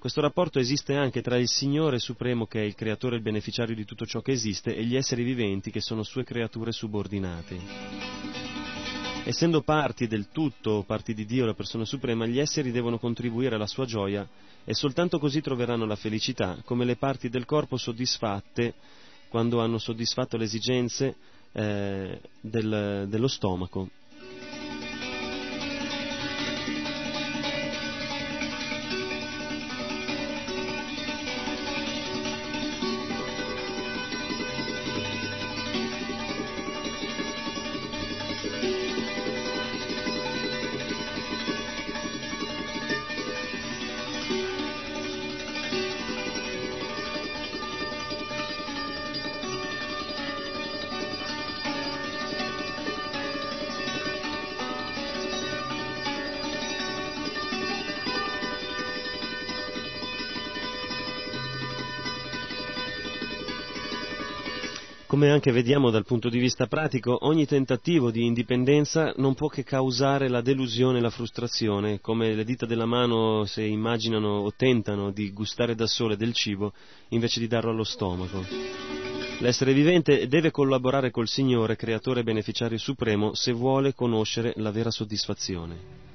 [0.00, 3.76] Questo rapporto esiste anche tra il Signore Supremo, che è il creatore e il beneficiario
[3.76, 8.49] di tutto ciò che esiste, e gli esseri viventi, che sono sue creature subordinate.
[9.30, 13.68] Essendo parti del tutto, parti di Dio, la persona suprema, gli esseri devono contribuire alla
[13.68, 14.28] sua gioia
[14.64, 18.74] e soltanto così troveranno la felicità, come le parti del corpo soddisfatte
[19.28, 21.14] quando hanno soddisfatto le esigenze
[21.52, 23.90] eh, del- dello stomaco.
[65.40, 70.28] Anche vediamo dal punto di vista pratico, ogni tentativo di indipendenza non può che causare
[70.28, 75.32] la delusione e la frustrazione, come le dita della mano se immaginano o tentano di
[75.32, 76.74] gustare da sole del cibo
[77.08, 78.44] invece di darlo allo stomaco.
[79.38, 84.90] L'essere vivente deve collaborare col Signore, creatore e beneficiario supremo, se vuole conoscere la vera
[84.90, 86.09] soddisfazione.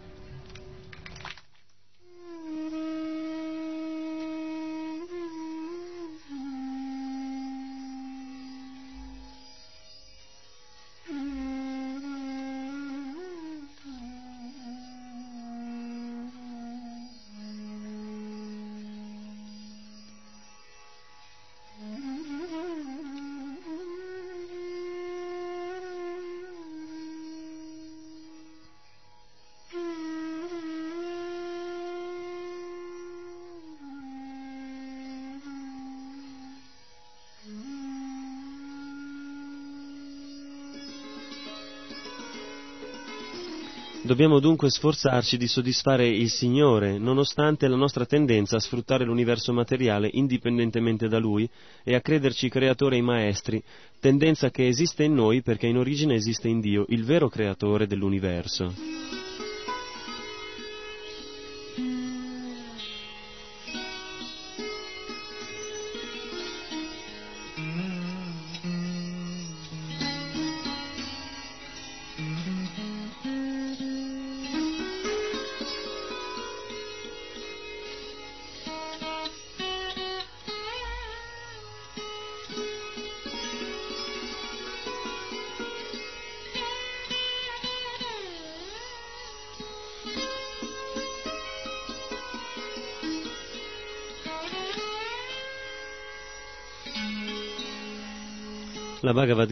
[44.05, 50.11] Dobbiamo dunque sforzarci di soddisfare il Signore, nonostante la nostra tendenza a sfruttare l'universo materiale
[50.13, 51.49] indipendentemente da Lui
[51.83, 53.63] e a crederci creatore e maestri,
[53.99, 58.94] tendenza che esiste in noi perché in origine esiste in Dio, il vero creatore dell'universo.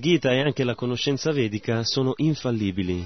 [0.04, 3.06] Gita e anche la conoscenza vedica sono infallibili,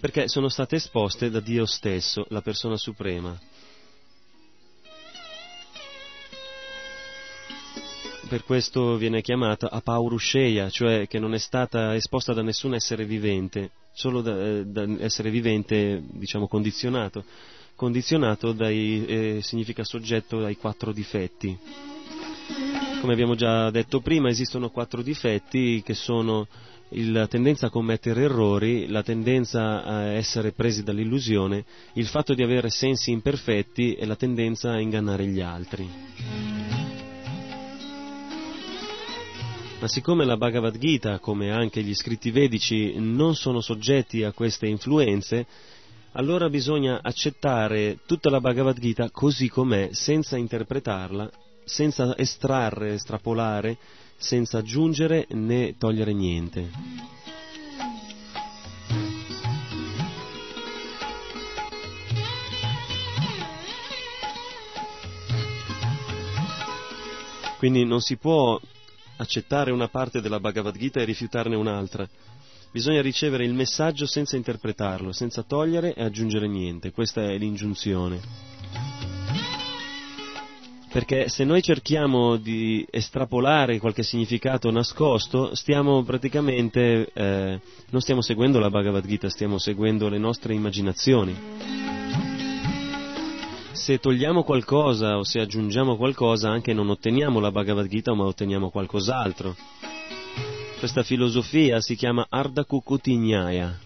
[0.00, 3.38] perché sono state esposte da Dio stesso, la persona suprema.
[8.30, 13.72] Per questo viene chiamata Apaurusheya, cioè che non è stata esposta da nessun essere vivente,
[13.92, 17.24] solo da, eh, da essere vivente, diciamo, condizionato.
[17.74, 21.89] Condizionato dai, eh, significa soggetto ai quattro difetti.
[23.00, 26.46] Come abbiamo già detto prima, esistono quattro difetti che sono
[26.90, 32.68] la tendenza a commettere errori, la tendenza a essere presi dall'illusione, il fatto di avere
[32.68, 35.88] sensi imperfetti e la tendenza a ingannare gli altri.
[39.80, 44.66] Ma siccome la Bhagavad Gita, come anche gli scritti vedici, non sono soggetti a queste
[44.66, 45.46] influenze,
[46.12, 51.30] allora bisogna accettare tutta la Bhagavad Gita così com'è, senza interpretarla,
[51.70, 53.78] senza estrarre, estrapolare,
[54.16, 56.68] senza aggiungere né togliere niente.
[67.56, 68.58] Quindi non si può
[69.18, 72.08] accettare una parte della Bhagavad Gita e rifiutarne un'altra.
[72.72, 76.90] Bisogna ricevere il messaggio senza interpretarlo, senza togliere e aggiungere niente.
[76.90, 78.59] Questa è l'ingiunzione.
[80.92, 87.60] Perché se noi cerchiamo di estrapolare qualche significato nascosto, stiamo praticamente, eh,
[87.90, 91.36] non stiamo seguendo la Bhagavad Gita, stiamo seguendo le nostre immaginazioni.
[93.70, 98.70] Se togliamo qualcosa o se aggiungiamo qualcosa, anche non otteniamo la Bhagavad Gita, ma otteniamo
[98.70, 99.54] qualcos'altro.
[100.80, 103.78] Questa filosofia si chiama Ardha Kukutinyaya,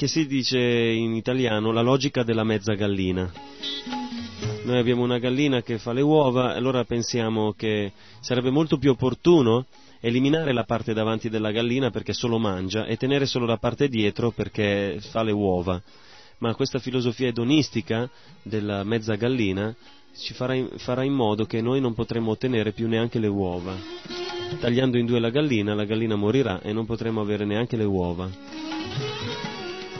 [0.00, 3.30] che si dice in italiano la logica della mezza gallina.
[4.64, 9.66] noi abbiamo una gallina che fa le uova, allora pensiamo che sarebbe molto più opportuno
[10.00, 14.30] eliminare la parte davanti della gallina perché solo mangia e tenere solo la parte dietro
[14.30, 15.78] perché fa le uova.
[16.38, 18.08] Ma questa filosofia edonistica
[18.42, 19.76] della mezza gallina
[20.16, 23.76] ci farà in, farà in modo che noi non potremo ottenere più neanche le uova.
[24.60, 28.59] Tagliando in due la gallina, la gallina morirà e non potremo avere neanche le uova.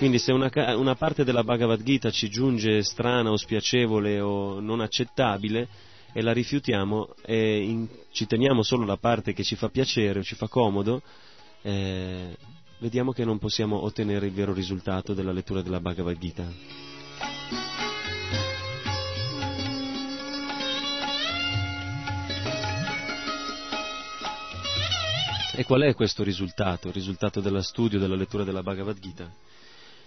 [0.00, 4.80] Quindi se una, una parte della Bhagavad Gita ci giunge strana o spiacevole o non
[4.80, 5.68] accettabile
[6.14, 10.22] e la rifiutiamo e in- ci teniamo solo la parte che ci fa piacere o
[10.22, 11.02] ci fa comodo,
[11.60, 12.34] eh,
[12.78, 16.50] vediamo che non possiamo ottenere il vero risultato della lettura della Bhagavad Gita.
[25.56, 29.30] E qual è questo risultato, il risultato dello studio, della lettura della Bhagavad Gita?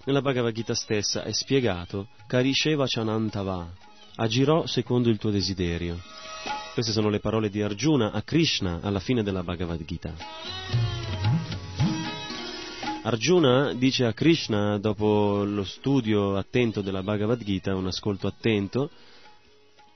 [0.05, 3.71] Nella Bhagavad Gita stessa è spiegato Karisheva Chanantava,
[4.15, 5.97] agirò secondo il tuo desiderio.
[6.73, 10.13] Queste sono le parole di Arjuna a Krishna alla fine della Bhagavad Gita.
[13.03, 18.89] Arjuna dice a Krishna, dopo lo studio attento della Bhagavad Gita, un ascolto attento,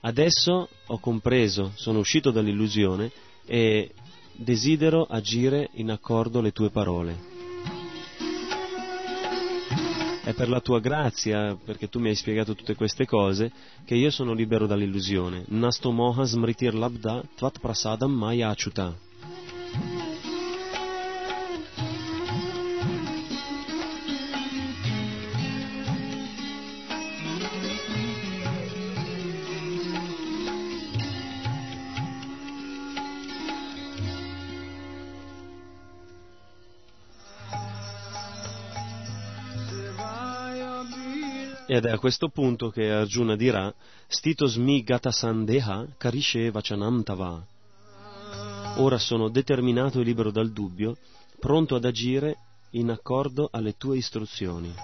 [0.00, 3.12] adesso ho compreso, sono uscito dall'illusione
[3.44, 3.92] e
[4.32, 7.37] desidero agire in accordo alle tue parole.
[10.28, 13.50] È per la tua grazia, perché tu mi hai spiegato tutte queste cose,
[13.86, 15.44] che io sono libero dall'illusione.
[15.48, 18.94] Nasto moha smritir labda tvat prasadam maya achuta.
[41.78, 43.72] Ed è a questo punto che Arjuna dirà
[44.08, 47.46] Stitosmi gata sandeha karishe vachanam tava.
[48.78, 50.96] Ora sono determinato e libero dal dubbio,
[51.38, 52.36] pronto ad agire
[52.70, 54.74] in accordo alle tue istruzioni.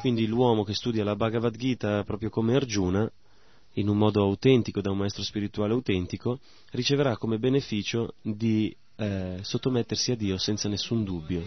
[0.00, 3.08] Quindi l'uomo che studia la Bhagavad Gita proprio come Arjuna,
[3.74, 6.40] in un modo autentico, da un maestro spirituale autentico,
[6.72, 11.40] riceverà come beneficio di eh, sottomettersi a Dio senza nessun dubbio.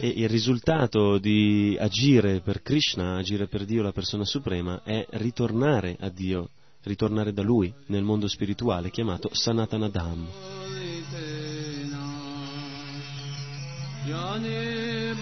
[0.00, 5.96] E il risultato di agire per Krishna, agire per Dio, la persona suprema, è ritornare
[5.98, 6.50] a Dio,
[6.84, 10.26] ritornare da Lui nel mondo spirituale chiamato Sanatana Dham.
[14.06, 15.14] Yani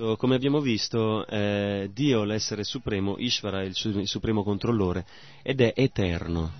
[0.00, 5.04] Visto- come abbiamo visto, eh, Dio, l'essere supremo, Ishvara, il, su- il supremo controllore,
[5.42, 6.52] ed è eterno.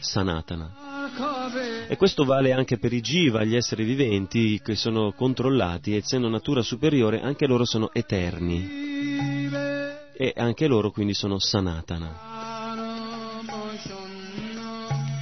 [0.00, 1.86] Sanatana.
[1.86, 6.60] E questo vale anche per i Jiva, gli esseri viventi che sono controllati, essendo natura
[6.62, 8.68] superiore, anche loro sono eterni.
[10.12, 12.30] E anche loro quindi sono Sanatana.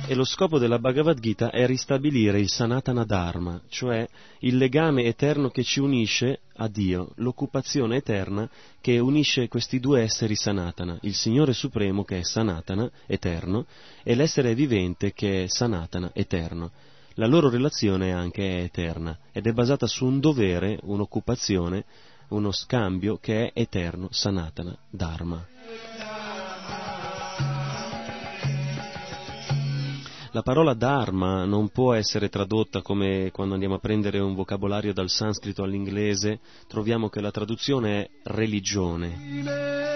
[0.07, 4.09] E lo scopo della Bhagavad Gita è ristabilire il Sanatana Dharma, cioè
[4.41, 8.49] il legame eterno che ci unisce a Dio, l'occupazione eterna
[8.81, 13.67] che unisce questi due esseri Sanatana, il Signore Supremo che è Sanatana, eterno,
[14.03, 16.71] e l'essere vivente che è Sanatana, eterno.
[17.15, 21.85] La loro relazione anche è eterna ed è basata su un dovere, un'occupazione,
[22.29, 25.47] uno scambio che è eterno, Sanatana Dharma.
[30.33, 35.09] La parola dharma non può essere tradotta come quando andiamo a prendere un vocabolario dal
[35.09, 39.89] sanscrito all'inglese, troviamo che la traduzione è religione.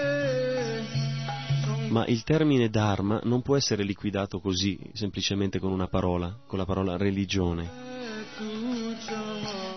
[1.87, 6.65] Ma il termine Dharma non può essere liquidato così, semplicemente con una parola, con la
[6.65, 7.93] parola religione.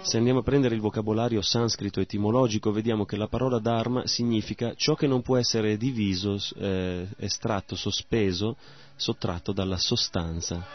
[0.01, 4.95] Se andiamo a prendere il vocabolario sanscrito etimologico, vediamo che la parola Dharma significa ciò
[4.95, 8.57] che non può essere diviso, eh, estratto, sospeso,
[8.99, 10.67] sottratto dalla sostanza,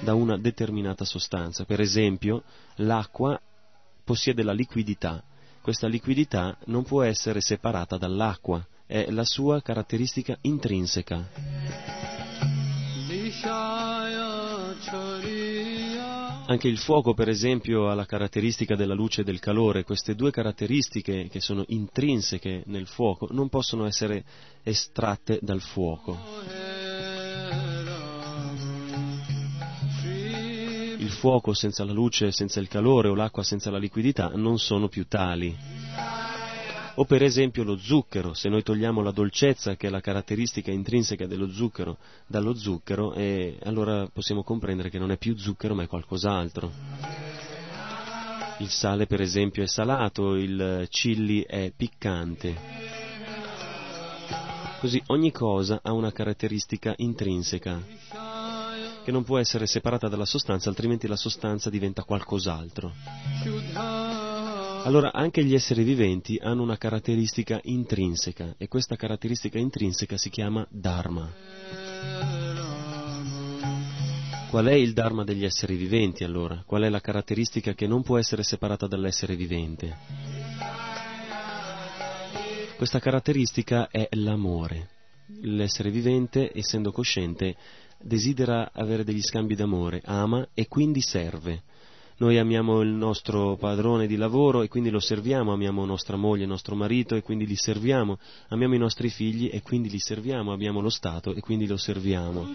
[0.00, 1.64] da una determinata sostanza.
[1.64, 2.42] Per esempio,
[2.76, 3.40] l'acqua
[4.04, 5.22] possiede la liquidità.
[5.62, 11.28] Questa liquidità non può essere separata dall'acqua, è la sua caratteristica intrinseca.
[16.48, 19.82] Anche il fuoco, per esempio, ha la caratteristica della luce e del calore.
[19.82, 24.24] Queste due caratteristiche, che sono intrinseche nel fuoco, non possono essere
[24.62, 26.16] estratte dal fuoco.
[30.98, 34.86] Il fuoco senza la luce, senza il calore o l'acqua senza la liquidità non sono
[34.88, 35.85] più tali.
[36.98, 41.26] O per esempio lo zucchero, se noi togliamo la dolcezza, che è la caratteristica intrinseca
[41.26, 45.88] dello zucchero, dallo zucchero, eh, allora possiamo comprendere che non è più zucchero ma è
[45.88, 46.72] qualcos'altro.
[48.60, 52.56] Il sale per esempio è salato, il chilli è piccante.
[54.80, 57.82] Così ogni cosa ha una caratteristica intrinseca
[59.04, 62.92] che non può essere separata dalla sostanza, altrimenti la sostanza diventa qualcos'altro.
[64.86, 70.64] Allora anche gli esseri viventi hanno una caratteristica intrinseca e questa caratteristica intrinseca si chiama
[70.70, 71.28] Dharma.
[74.48, 76.62] Qual è il Dharma degli esseri viventi allora?
[76.64, 79.96] Qual è la caratteristica che non può essere separata dall'essere vivente?
[82.76, 84.90] Questa caratteristica è l'amore.
[85.40, 87.56] L'essere vivente, essendo cosciente,
[87.98, 91.64] desidera avere degli scambi d'amore, ama e quindi serve.
[92.18, 96.74] Noi amiamo il nostro padrone di lavoro e quindi lo serviamo, amiamo nostra moglie, nostro
[96.74, 100.88] marito e quindi li serviamo, amiamo i nostri figli e quindi li serviamo, abbiamo lo
[100.88, 102.48] Stato e quindi lo serviamo.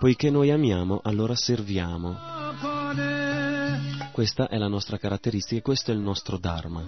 [0.00, 2.16] Poiché noi amiamo, allora serviamo.
[4.10, 6.84] Questa è la nostra caratteristica e questo è il nostro Dharma.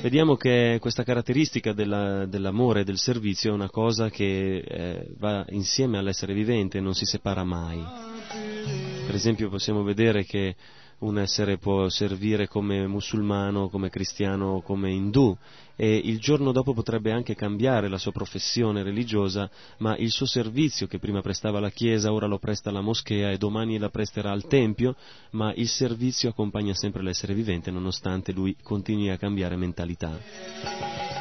[0.00, 5.44] Vediamo che questa caratteristica della- dell'amore e del servizio è una cosa che eh, va
[5.50, 8.89] insieme all'essere vivente, non si separa mai.
[9.10, 10.54] Per esempio possiamo vedere che
[10.98, 15.36] un essere può servire come musulmano, come cristiano, come indù
[15.74, 20.86] e il giorno dopo potrebbe anche cambiare la sua professione religiosa, ma il suo servizio
[20.86, 24.46] che prima prestava alla Chiesa ora lo presta alla moschea e domani la presterà al
[24.46, 24.94] Tempio,
[25.30, 31.19] ma il servizio accompagna sempre l'essere vivente nonostante lui continui a cambiare mentalità.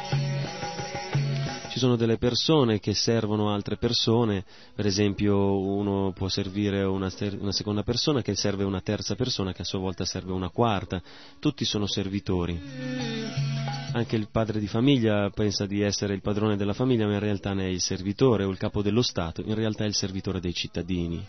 [1.79, 4.43] Sono delle persone che servono altre persone,
[4.75, 7.09] per esempio uno può servire una,
[7.39, 11.01] una seconda persona che serve una terza persona che a sua volta serve una quarta,
[11.39, 12.59] tutti sono servitori.
[13.93, 17.53] Anche il padre di famiglia pensa di essere il padrone della famiglia, ma in realtà
[17.53, 20.53] ne è il servitore, o il capo dello Stato, in realtà è il servitore dei
[20.53, 21.25] cittadini.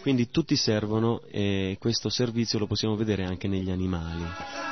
[0.00, 4.69] Quindi tutti servono e questo servizio lo possiamo vedere anche negli animali.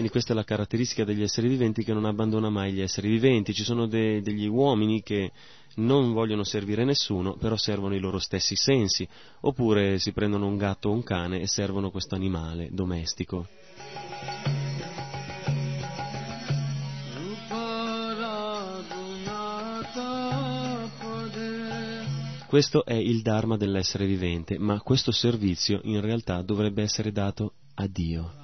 [0.00, 3.52] Quindi questa è la caratteristica degli esseri viventi che non abbandona mai gli esseri viventi.
[3.52, 5.30] Ci sono de- degli uomini che
[5.74, 9.06] non vogliono servire nessuno, però servono i loro stessi sensi,
[9.42, 13.46] oppure si prendono un gatto o un cane e servono questo animale domestico.
[22.46, 27.86] Questo è il Dharma dell'essere vivente, ma questo servizio in realtà dovrebbe essere dato a
[27.86, 28.39] Dio.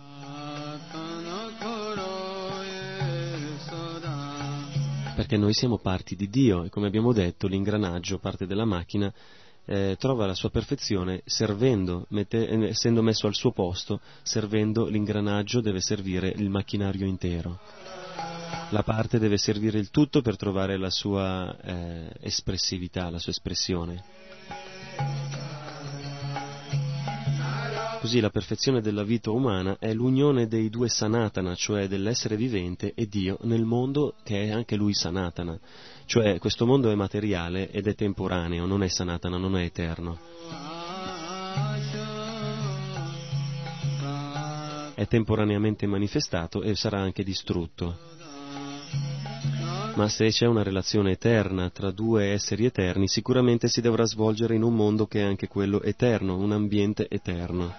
[5.26, 9.12] Perché noi siamo parti di Dio e come abbiamo detto l'ingranaggio, parte della macchina,
[9.64, 15.60] eh, trova la sua perfezione servendo, mette- eh, essendo messo al suo posto, servendo l'ingranaggio
[15.60, 17.58] deve servire il macchinario intero.
[18.68, 24.04] La parte deve servire il tutto per trovare la sua eh, espressività, la sua espressione.
[28.07, 33.09] Così la perfezione della vita umana è l'unione dei due sanatana, cioè dell'essere vivente e
[33.09, 35.59] Dio nel mondo che è anche lui sanatana.
[36.04, 40.20] Cioè questo mondo è materiale ed è temporaneo, non è sanatana, non è eterno.
[44.94, 47.98] È temporaneamente manifestato e sarà anche distrutto.
[49.97, 54.62] Ma se c'è una relazione eterna tra due esseri eterni, sicuramente si dovrà svolgere in
[54.62, 57.74] un mondo che è anche quello eterno, un ambiente eterno,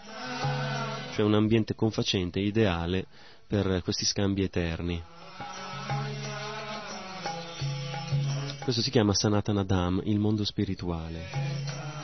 [1.13, 3.05] cioè un ambiente confacente, ideale
[3.45, 4.99] per questi scambi eterni.
[8.63, 11.96] Questo si chiama Sanatana Dham, il mondo spirituale.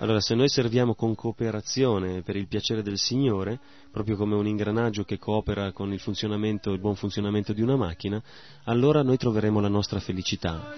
[0.00, 5.04] Allora, se noi serviamo con cooperazione per il piacere del Signore, proprio come un ingranaggio
[5.04, 8.20] che coopera con il funzionamento, il buon funzionamento di una macchina,
[8.64, 10.72] allora noi troveremo la nostra felicità.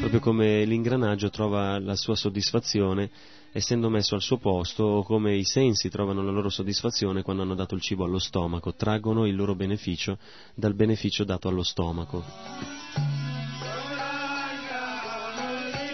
[0.00, 3.10] Proprio come l'ingranaggio trova la sua soddisfazione
[3.52, 7.54] essendo messo al suo posto, o come i sensi trovano la loro soddisfazione quando hanno
[7.54, 10.18] dato il cibo allo stomaco, traggono il loro beneficio
[10.54, 12.22] dal beneficio dato allo stomaco.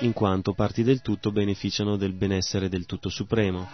[0.02, 3.68] In quanto parti del tutto beneficiano del benessere del tutto supremo.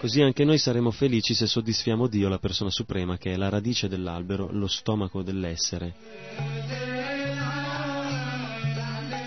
[0.00, 3.88] Così anche noi saremo felici se soddisfiamo Dio, la persona suprema, che è la radice
[3.88, 5.94] dell'albero, lo stomaco dell'essere.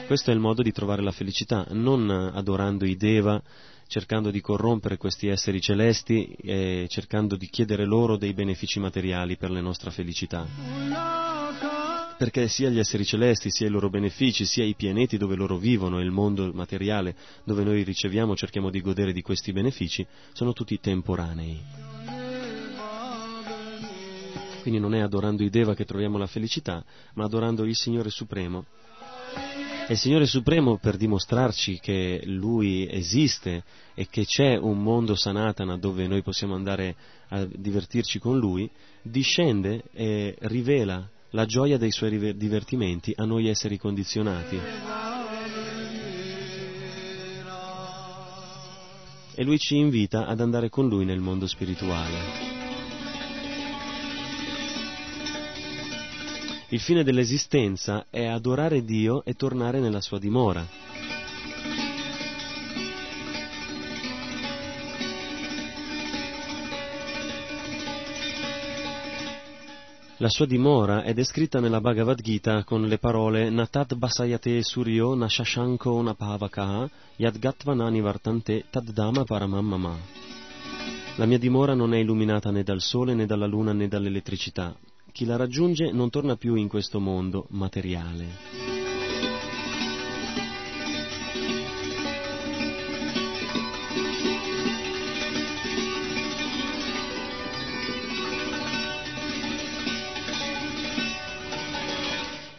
[0.06, 3.42] Questo è il modo di trovare la felicità, non adorando i Deva,
[3.88, 9.52] cercando di corrompere questi esseri celesti e cercando di chiedere loro dei benefici materiali per
[9.52, 11.71] la nostra felicità.
[12.22, 16.00] Perché sia gli esseri celesti, sia i loro benefici, sia i pianeti dove loro vivono
[16.00, 20.80] e il mondo materiale dove noi riceviamo, cerchiamo di godere di questi benefici, sono tutti
[20.80, 21.60] temporanei.
[24.62, 28.66] Quindi non è adorando i Deva che troviamo la felicità, ma adorando il Signore Supremo
[29.88, 33.64] e il Signore Supremo, per dimostrarci che Lui esiste
[33.96, 36.96] e che c'è un mondo Sanatana dove noi possiamo andare
[37.30, 38.70] a divertirci con Lui,
[39.02, 44.60] discende e rivela la gioia dei Suoi divertimenti a noi esseri condizionati.
[49.34, 52.50] E Lui ci invita ad andare con Lui nel mondo spirituale.
[56.70, 60.66] Il fine dell'esistenza è adorare Dio e tornare nella sua dimora.
[70.22, 76.00] La sua dimora è descritta nella Bhagavad Gita con le parole Natat Basayate Suryo Nashashanko
[76.00, 79.98] Napavakaha Yadgatvanani Vartante Taddama Paramamama.
[81.16, 84.76] La mia dimora non è illuminata né dal sole né dalla luna né dall'elettricità,
[85.12, 88.81] chi la raggiunge non torna più in questo mondo materiale.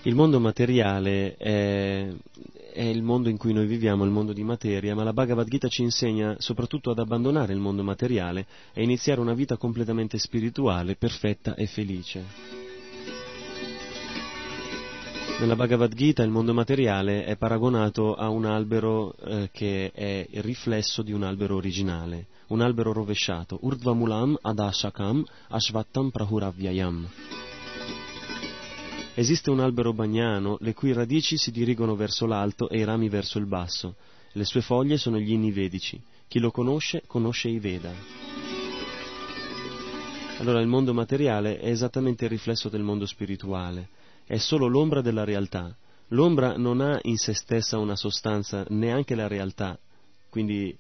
[0.05, 2.09] Il mondo materiale è,
[2.73, 5.69] è il mondo in cui noi viviamo, il mondo di materia, ma la Bhagavad Gita
[5.69, 11.55] ci insegna soprattutto ad abbandonare il mondo materiale e iniziare una vita completamente spirituale, perfetta
[11.55, 12.25] e felice.
[15.39, 20.43] Nella Bhagavad Gita il mondo materiale è paragonato a un albero eh, che è il
[20.43, 27.52] riflesso di un albero originale, un albero rovesciato, Urdvamulam Adashakam Ashvattam Prahuravyayam.
[29.15, 33.39] Esiste un albero bagnano, le cui radici si dirigono verso l'alto e i rami verso
[33.39, 33.97] il basso.
[34.33, 36.01] Le sue foglie sono gli inni vedici.
[36.27, 37.93] Chi lo conosce, conosce i Veda.
[40.39, 43.91] Allora il mondo materiale è esattamente il riflesso del mondo spirituale,
[44.25, 45.77] è solo l'ombra della realtà.
[46.09, 49.79] L'ombra non ha in se stessa una sostanza, neanche la realtà,
[50.31, 50.75] quindi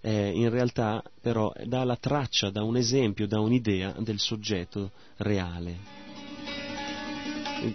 [0.00, 6.03] eh, in realtà però dà la traccia, dà un esempio, dà un'idea del soggetto reale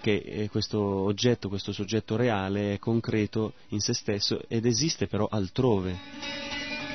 [0.02, 5.28] che eh, questo oggetto, questo soggetto reale è concreto in se stesso ed esiste però
[5.30, 5.98] altrove.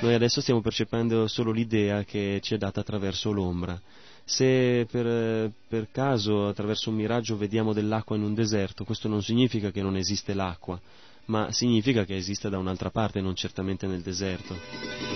[0.01, 3.81] Noi adesso stiamo percependo solo l'idea che ci è data attraverso l'ombra.
[4.25, 9.71] Se per, per caso attraverso un miraggio vediamo dell'acqua in un deserto, questo non significa
[9.71, 10.81] che non esiste l'acqua,
[11.27, 15.14] ma significa che esiste da un'altra parte, non certamente nel deserto.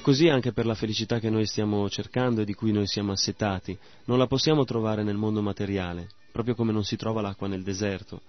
[0.00, 3.12] E così anche per la felicità che noi stiamo cercando e di cui noi siamo
[3.12, 3.76] assetati.
[4.06, 8.22] Non la possiamo trovare nel mondo materiale, proprio come non si trova l'acqua nel deserto.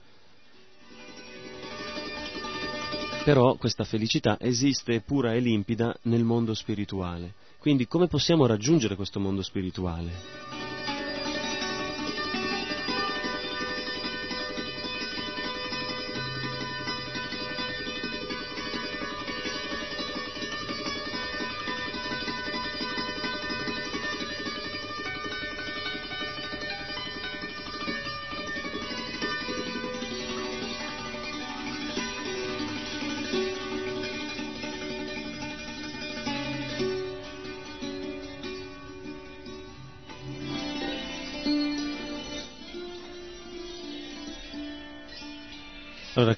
[3.23, 7.35] Però questa felicità esiste pura e limpida nel mondo spirituale.
[7.57, 10.60] Quindi come possiamo raggiungere questo mondo spirituale?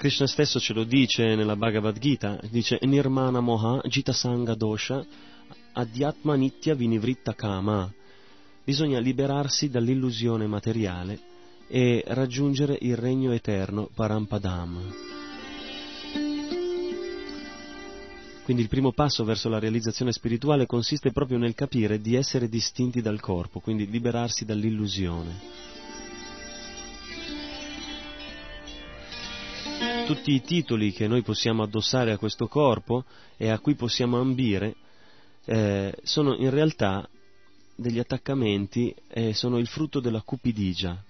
[0.04, 5.02] Krishna stesso ce lo dice nella Bhagavad Gita, dice Nirmana Moha Jitasanga Dosha
[5.72, 7.90] Adhyatma Nitya Vinivritta Kama.
[8.66, 11.18] Bisogna liberarsi dall'illusione materiale
[11.70, 14.94] e raggiungere il regno eterno Parampadam.
[18.44, 23.02] Quindi il primo passo verso la realizzazione spirituale consiste proprio nel capire di essere distinti
[23.02, 25.83] dal corpo, quindi liberarsi dall'illusione.
[30.06, 33.06] Tutti i titoli che noi possiamo addossare a questo corpo
[33.38, 34.76] e a cui possiamo ambire
[35.46, 37.08] eh, sono in realtà
[37.76, 41.02] degli attaccamenti e sono il frutto della cupidigia,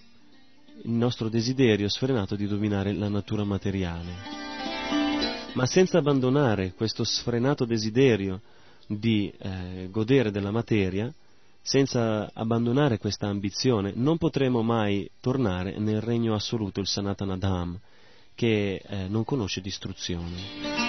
[0.84, 4.12] il nostro desiderio sfrenato di dominare la natura materiale.
[5.54, 8.42] Ma senza abbandonare questo sfrenato desiderio
[8.88, 11.12] di eh, godere della materia,
[11.62, 17.80] senza abbandonare questa ambizione, non potremo mai tornare nel regno assoluto, il Sanatana Dham,
[18.36, 20.82] che eh, non conosce distruzione.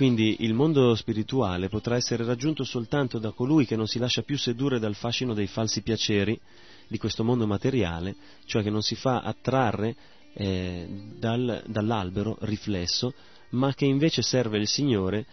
[0.00, 4.38] Quindi il mondo spirituale potrà essere raggiunto soltanto da colui che non si lascia più
[4.38, 6.40] sedurre dal fascino dei falsi piaceri
[6.88, 9.94] di questo mondo materiale, cioè che non si fa attrarre
[10.32, 10.88] eh,
[11.18, 13.12] dal, dall'albero riflesso,
[13.50, 15.26] ma che invece serve il Signore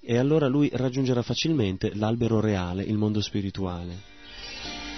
[0.00, 4.17] e allora lui raggiungerà facilmente l'albero reale, il mondo spirituale.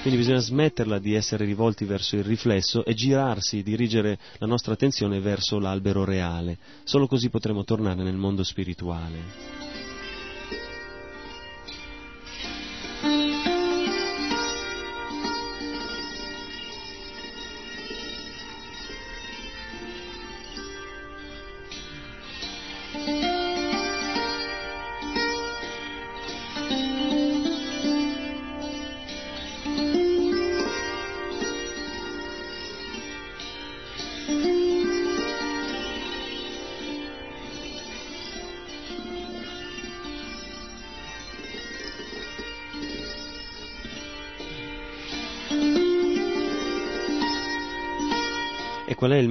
[0.01, 5.21] Quindi bisogna smetterla di essere rivolti verso il riflesso e girarsi, dirigere la nostra attenzione
[5.21, 6.57] verso l'albero reale.
[6.85, 9.70] Solo così potremo tornare nel mondo spirituale.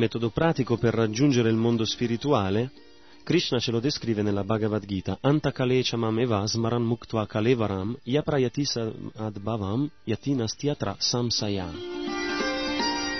[0.09, 2.71] Metodo pratico per raggiungere il mondo spirituale?
[3.21, 5.19] Krishna ce lo descrive nella Bhagavad Gita.
[5.21, 6.43] Antakalecham eva
[6.79, 11.69] muktva kalevaram yaprayatisa adbhavam yatinastiatra samsaya.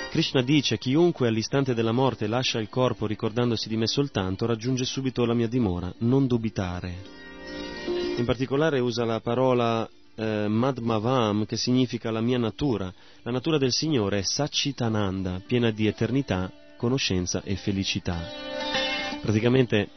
[0.10, 5.24] Krishna dice, chiunque all'istante della morte lascia il corpo ricordandosi di me soltanto, raggiunge subito
[5.26, 6.96] la mia dimora, non dubitare.
[8.18, 12.92] In particolare usa la parola eh, Madmavam, che significa la mia natura.
[13.22, 18.18] La natura del Signore è Sachitananda, piena di eternità, conoscenza e felicità.
[19.22, 19.90] Praticamente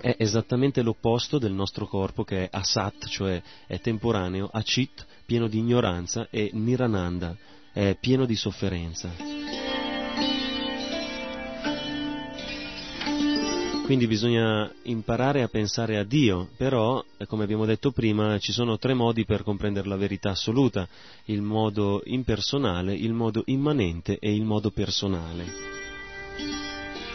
[0.00, 5.58] è esattamente l'opposto del nostro corpo che è Asat, cioè è temporaneo, Achit, pieno di
[5.58, 7.36] ignoranza, e Nirananda,
[7.72, 9.38] è pieno di sofferenza.
[13.84, 18.94] Quindi bisogna imparare a pensare a Dio, però, come abbiamo detto prima, ci sono tre
[18.94, 20.88] modi per comprendere la verità assoluta,
[21.24, 25.89] il modo impersonale, il modo immanente e il modo personale.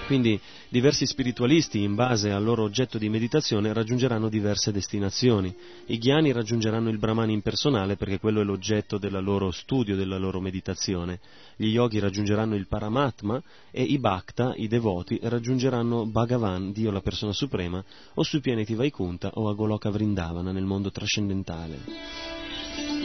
[0.06, 0.40] Quindi
[0.70, 5.54] diversi spiritualisti, in base al loro oggetto di meditazione, raggiungeranno diverse destinazioni.
[5.88, 10.40] I ghiani raggiungeranno il Brahman impersonale perché quello è l'oggetto del loro studio, della loro
[10.40, 11.20] meditazione.
[11.56, 13.42] Gli yogi raggiungeranno il Paramatma
[13.72, 19.32] e i Bhakta, i devoti, raggiungeranno Bhagavan, Dio la persona suprema, o sui pianeti Vaikunta
[19.34, 23.05] o a Goloka Vrindavana nel mondo trascendentale.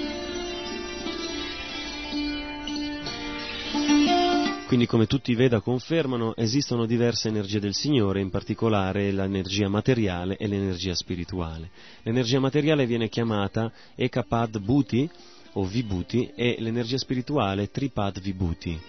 [4.71, 10.37] Quindi come tutti i Veda confermano, esistono diverse energie del Signore, in particolare l'energia materiale
[10.37, 11.71] e l'energia spirituale.
[12.05, 15.11] L'energia materiale viene chiamata Ekapad Bhuti
[15.55, 18.81] o Vibhuti e l'energia spirituale Tripad Vibhuti.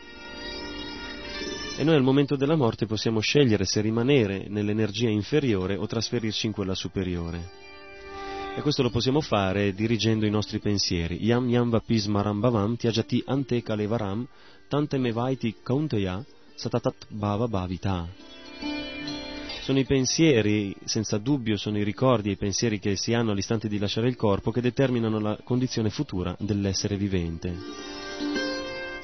[1.78, 6.52] E noi al momento della morte possiamo scegliere se rimanere nell'energia inferiore o trasferirci in
[6.52, 7.50] quella superiore.
[8.56, 11.24] E questo lo possiamo fare dirigendo i nostri pensieri.
[11.24, 14.28] Yam yam vapis marambavam tiajati ante kalevaram
[14.72, 16.24] tante mevaiti kaunteya
[16.56, 18.08] satatat bhava bhavita.
[19.64, 23.68] Sono i pensieri, senza dubbio sono i ricordi e i pensieri che si hanno all'istante
[23.68, 27.54] di lasciare il corpo che determinano la condizione futura dell'essere vivente.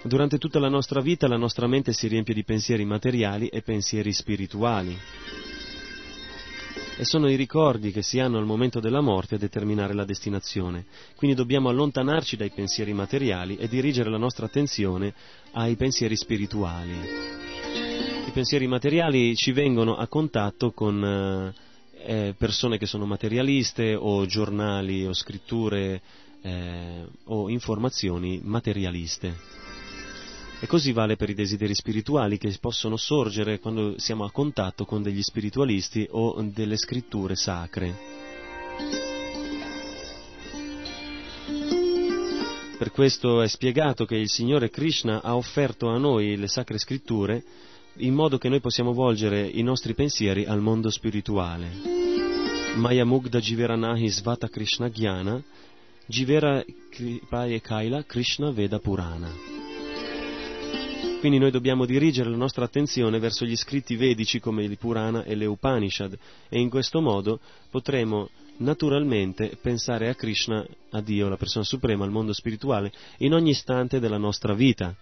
[0.04, 4.14] Durante tutta la nostra vita la nostra mente si riempie di pensieri materiali e pensieri
[4.14, 4.98] spirituali
[6.98, 10.86] e sono i ricordi che si hanno al momento della morte a determinare la destinazione.
[11.16, 15.14] Quindi dobbiamo allontanarci dai pensieri materiali e dirigere la nostra attenzione
[15.52, 16.94] ai pensieri spirituali.
[18.26, 21.54] I pensieri materiali ci vengono a contatto con eh,
[22.04, 26.02] eh persone che sono materialiste o giornali o scritture
[26.42, 29.67] eh, o informazioni materialiste.
[30.60, 35.04] E così vale per i desideri spirituali che possono sorgere quando siamo a contatto con
[35.04, 37.96] degli spiritualisti o delle scritture sacre.
[42.78, 47.44] Per questo è spiegato che il Signore Krishna ha offerto a noi le sacre scritture
[47.98, 51.70] in modo che noi possiamo volgere i nostri pensieri al mondo spirituale.
[52.76, 55.42] Maya Mugda Jiveranahi Svata Krishna Gyana
[56.06, 59.57] Jivera Kripaye Kaila Krishna Veda Purana.
[61.20, 65.34] Quindi noi dobbiamo dirigere la nostra attenzione verso gli scritti vedici come il Purana e
[65.34, 67.40] le Upanishad e in questo modo
[67.72, 73.50] potremo naturalmente pensare a Krishna, a Dio, la persona suprema, al mondo spirituale, in ogni
[73.50, 74.96] istante della nostra vita.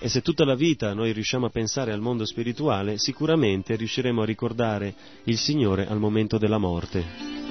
[0.00, 4.26] E se tutta la vita noi riusciamo a pensare al mondo spirituale, sicuramente riusciremo a
[4.26, 7.47] ricordare il Signore al momento della morte.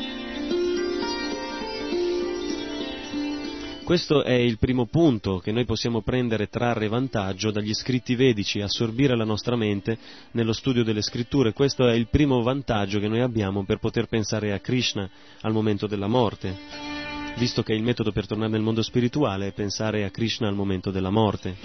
[3.88, 8.60] Questo è il primo punto che noi possiamo prendere e trarre vantaggio dagli scritti vedici,
[8.60, 9.98] assorbire la nostra mente
[10.32, 11.54] nello studio delle scritture.
[11.54, 15.10] Questo è il primo vantaggio che noi abbiamo per poter pensare a Krishna
[15.40, 16.54] al momento della morte,
[17.38, 20.92] visto che il metodo per tornare nel mondo spirituale è pensare a Krishna al momento
[20.92, 21.56] della morte.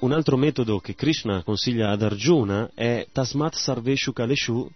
[0.00, 4.68] Un altro metodo che Krishna consiglia ad Arjuna è Tasmat Sarveshu Kaleshu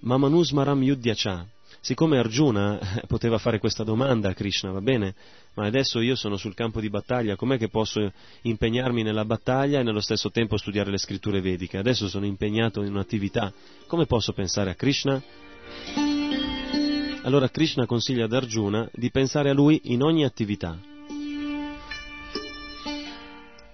[0.00, 1.46] Mamanusmaram Yudhyacha
[1.82, 2.78] Siccome Arjuna
[3.08, 5.14] poteva fare questa domanda a Krishna, va bene,
[5.54, 8.12] ma adesso io sono sul campo di battaglia, com'è che posso
[8.42, 11.78] impegnarmi nella battaglia e nello stesso tempo studiare le scritture vediche?
[11.78, 13.50] Adesso sono impegnato in un'attività,
[13.86, 15.22] come posso pensare a Krishna?
[17.22, 20.78] Allora Krishna consiglia ad Arjuna di pensare a lui in ogni attività.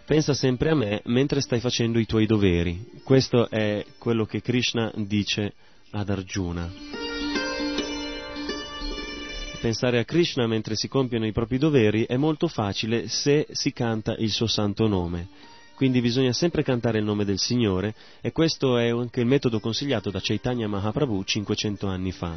[0.04, 3.00] Pensa sempre a me mentre stai facendo i tuoi doveri.
[3.02, 5.54] Questo è quello che Krishna dice
[5.90, 7.05] ad Arjuna
[9.60, 14.14] pensare a Krishna mentre si compiono i propri doveri è molto facile se si canta
[14.18, 15.28] il suo santo nome.
[15.74, 20.10] Quindi bisogna sempre cantare il nome del Signore e questo è anche il metodo consigliato
[20.10, 22.34] da Chaitanya Mahaprabhu 500 anni fa.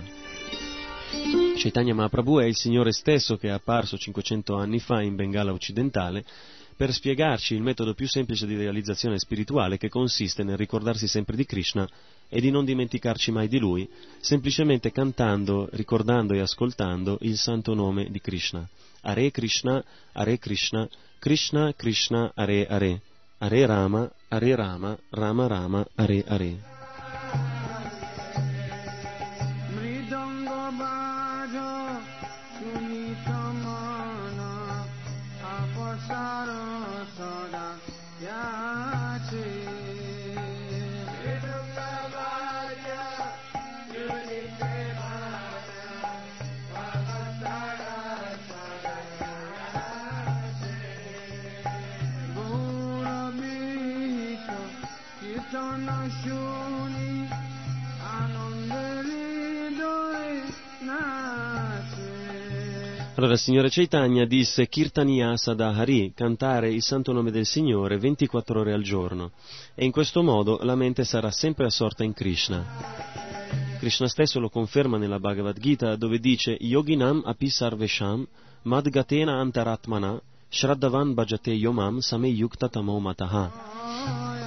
[1.56, 6.26] Chaitanya Mahaprabhu è il Signore stesso che è apparso 500 anni fa in Bengala occidentale
[6.80, 11.46] per spiegarci il metodo più semplice di realizzazione spirituale che consiste nel ricordarsi sempre di
[11.46, 11.86] Krishna
[12.30, 13.86] e di non dimenticarci mai di lui,
[14.22, 18.66] semplicemente cantando, ricordando e ascoltando il santo nome di Krishna.
[19.02, 20.88] Are Krishna, Are Krishna,
[21.20, 23.02] Krishna Krishna, Are Are,
[23.40, 26.79] Are Rama, Are Rama, Rama Rama, Are Are.
[63.20, 68.72] Allora il Signore Chaitanya disse Kirtaniya Sadahari, cantare il santo nome del Signore 24 ore
[68.72, 69.32] al giorno
[69.76, 72.66] e in questo modo la mente sarà sempre assorta in Krishna.
[73.78, 78.26] Krishna stesso lo conferma nella Bhagavad Gita dove dice Yoginam api sarvesham
[78.62, 80.18] madgatena antaratmana
[80.48, 84.39] shraddavan bhajate yomam same yukta tamo mataha.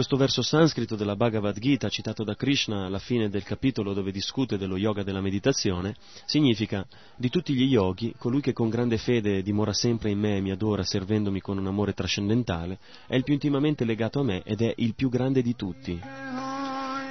[0.00, 4.56] Questo verso sanscrito della Bhagavad Gita, citato da Krishna alla fine del capitolo dove discute
[4.56, 5.94] dello yoga della meditazione,
[6.24, 6.86] significa
[7.16, 10.52] di tutti gli yogi, colui che con grande fede dimora sempre in me e mi
[10.52, 14.72] adora servendomi con un amore trascendentale, è il più intimamente legato a me ed è
[14.78, 16.00] il più grande di tutti.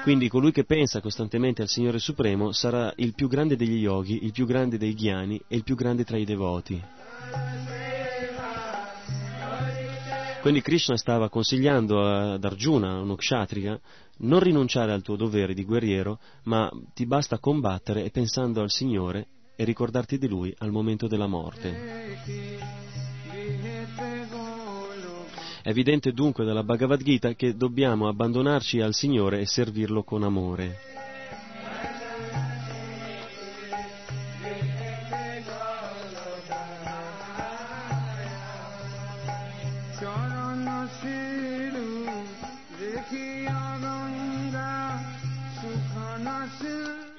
[0.01, 4.31] Quindi colui che pensa costantemente al Signore Supremo sarà il più grande degli yogi, il
[4.31, 6.83] più grande dei ghiani e il più grande tra i devoti.
[10.41, 13.79] Quindi Krishna stava consigliando ad Arjuna, uno kshatriya,
[14.19, 19.27] non rinunciare al tuo dovere di guerriero, ma ti basta combattere e pensando al Signore
[19.55, 22.17] e ricordarti di Lui al momento della morte.
[25.61, 30.98] È evidente dunque dalla Bhagavad Gita che dobbiamo abbandonarci al Signore e servirlo con amore.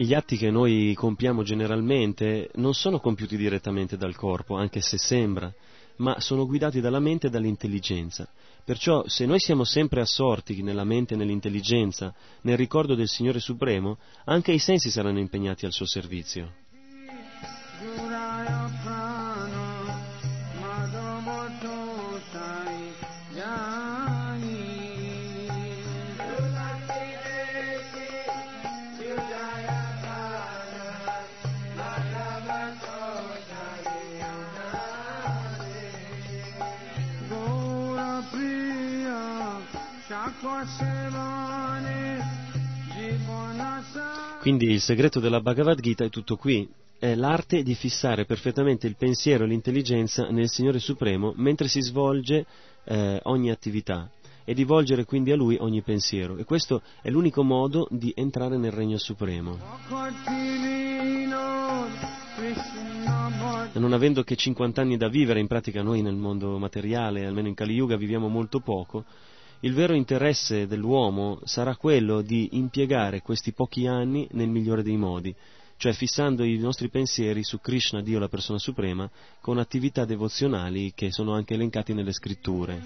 [0.02, 5.52] Gli atti che noi compiamo generalmente non sono compiuti direttamente dal corpo, anche se sembra,
[5.96, 8.26] ma sono guidati dalla mente e dall'intelligenza.
[8.64, 12.14] Perciò se noi siamo sempre assorti nella mente e nell'intelligenza,
[12.44, 16.50] nel ricordo del Signore Supremo, anche i sensi saranno impegnati al suo servizio.
[44.40, 46.66] Quindi il segreto della Bhagavad Gita è tutto qui,
[46.98, 52.46] è l'arte di fissare perfettamente il pensiero e l'intelligenza nel Signore Supremo mentre si svolge
[52.84, 54.10] eh, ogni attività
[54.44, 56.38] e di volgere quindi a Lui ogni pensiero.
[56.38, 59.58] E questo è l'unico modo di entrare nel Regno Supremo.
[63.72, 67.54] Non avendo che 50 anni da vivere, in pratica noi nel mondo materiale, almeno in
[67.54, 69.04] Kali Yuga, viviamo molto poco,
[69.60, 75.34] il vero interesse dell'uomo sarà quello di impiegare questi pochi anni nel migliore dei modi,
[75.76, 79.10] cioè fissando i nostri pensieri su Krishna, Dio la persona suprema,
[79.40, 82.82] con attività devozionali che sono anche elencati nelle scritture.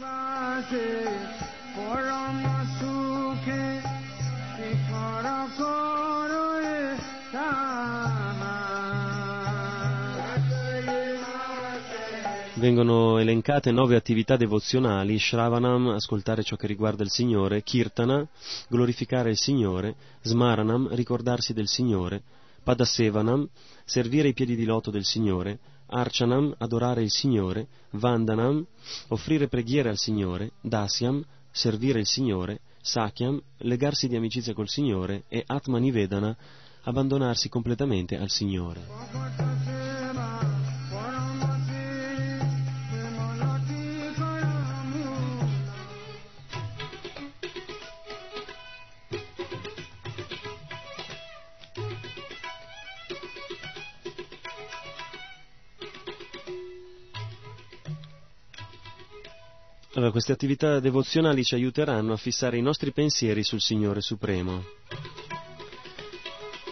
[12.65, 18.27] Vengono elencate nove attività devozionali, Shravanam, ascoltare ciò che riguarda il Signore, Kirtana,
[18.69, 22.23] glorificare il Signore, Smaranam, ricordarsi del Signore,
[22.63, 23.47] Padasevanam,
[23.85, 25.59] servire i piedi di loto del Signore,
[25.89, 28.65] Archanam, adorare il Signore, Vandanam,
[29.09, 35.45] offrire preghiere al Signore, Dasyam, servire il Signore, Sakyam, legarsi di amicizia col Signore e
[35.47, 36.35] Atmanivedana,
[36.85, 40.54] abbandonarsi completamente al Signore.
[59.97, 64.65] Allora, queste attività devozionali ci aiuteranno a fissare i nostri pensieri sul Signore Supremo.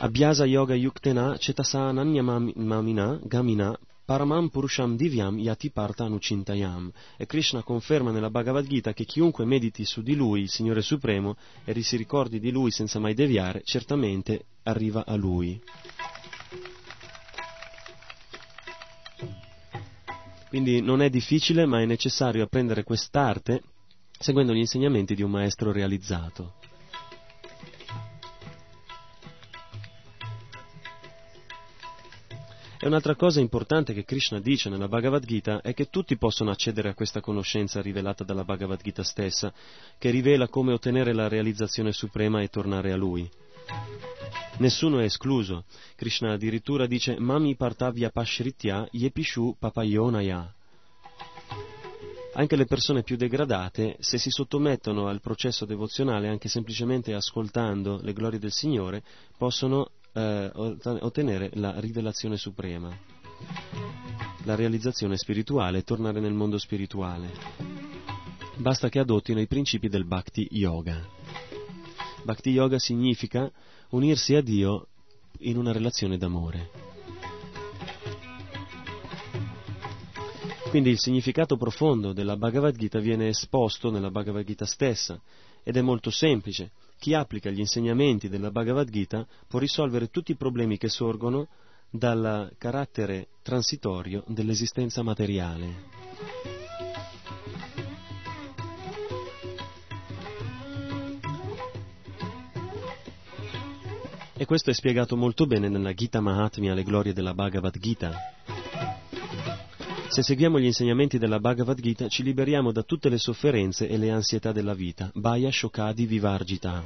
[0.01, 6.91] Abhyasa Yoga Yuktena Cetasana Mamina Gamina Paramam Purusham Divyam Yati Parta Anucintayam.
[7.17, 11.37] E Krishna conferma nella Bhagavad Gita che chiunque mediti su di lui, il Signore Supremo,
[11.65, 15.63] e si ricordi di lui senza mai deviare, certamente arriva a lui.
[20.53, 23.63] Quindi non è difficile, ma è necessario apprendere quest'arte
[24.19, 26.57] seguendo gli insegnamenti di un maestro realizzato.
[32.79, 36.91] E un'altra cosa importante che Krishna dice nella Bhagavad Gita è che tutti possono accedere
[36.91, 39.55] a questa conoscenza rivelata dalla Bhagavad Gita stessa,
[39.97, 43.27] che rivela come ottenere la realizzazione suprema e tornare a Lui.
[44.59, 45.65] Nessuno è escluso.
[45.97, 50.55] Krishna addirittura dice Mami partavya pashritya yepishu papayonaya.
[52.35, 58.13] Anche le persone più degradate, se si sottomettono al processo devozionale, anche semplicemente ascoltando le
[58.13, 59.03] glorie del Signore,
[59.37, 62.97] possono eh, ottenere la rivelazione suprema,
[64.45, 67.31] la realizzazione spirituale tornare nel mondo spirituale.
[68.57, 71.22] Basta che adottino i principi del Bhakti Yoga.
[72.25, 73.51] Bhakti Yoga significa
[73.91, 74.87] unirsi a Dio
[75.41, 76.71] in una relazione d'amore.
[80.71, 85.21] Quindi il significato profondo della Bhagavad Gita viene esposto nella Bhagavad Gita stessa
[85.63, 86.71] ed è molto semplice.
[86.99, 91.49] Chi applica gli insegnamenti della Bhagavad Gita può risolvere tutti i problemi che sorgono
[91.91, 96.62] dal carattere transitorio dell'esistenza materiale.
[104.43, 108.13] E questo è spiegato molto bene nella Gita Mahatmya, le glorie della Bhagavad Gita.
[110.09, 114.11] Se seguiamo gli insegnamenti della Bhagavad Gita ci liberiamo da tutte le sofferenze e le
[114.11, 115.13] ansietà della vita.
[115.15, 116.83] Bhaya Shokadi Vivargita.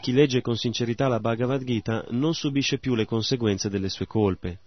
[0.00, 4.58] Chi legge con sincerità la Bhagavad Gita non subisce più le conseguenze delle sue colpe.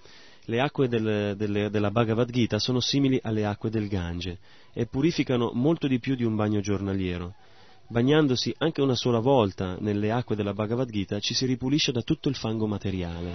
[0.46, 4.38] Le acque del, delle, della Bhagavad Gita sono simili alle acque del Gange
[4.72, 7.34] e purificano molto di più di un bagno giornaliero
[7.88, 12.30] bagnandosi anche una sola volta nelle acque della Bhagavad Gita, ci si ripulisce da tutto
[12.30, 13.34] il fango materiale.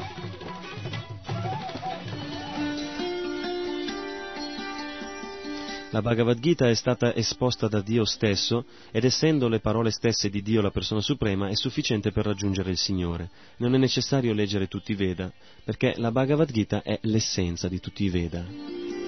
[5.93, 10.41] La Bhagavad Gita è stata esposta da Dio stesso ed essendo le parole stesse di
[10.41, 13.29] Dio la persona suprema è sufficiente per raggiungere il Signore.
[13.57, 15.33] Non è necessario leggere tutti i Veda,
[15.65, 19.00] perché la Bhagavad Gita è l'essenza di tutti i Veda.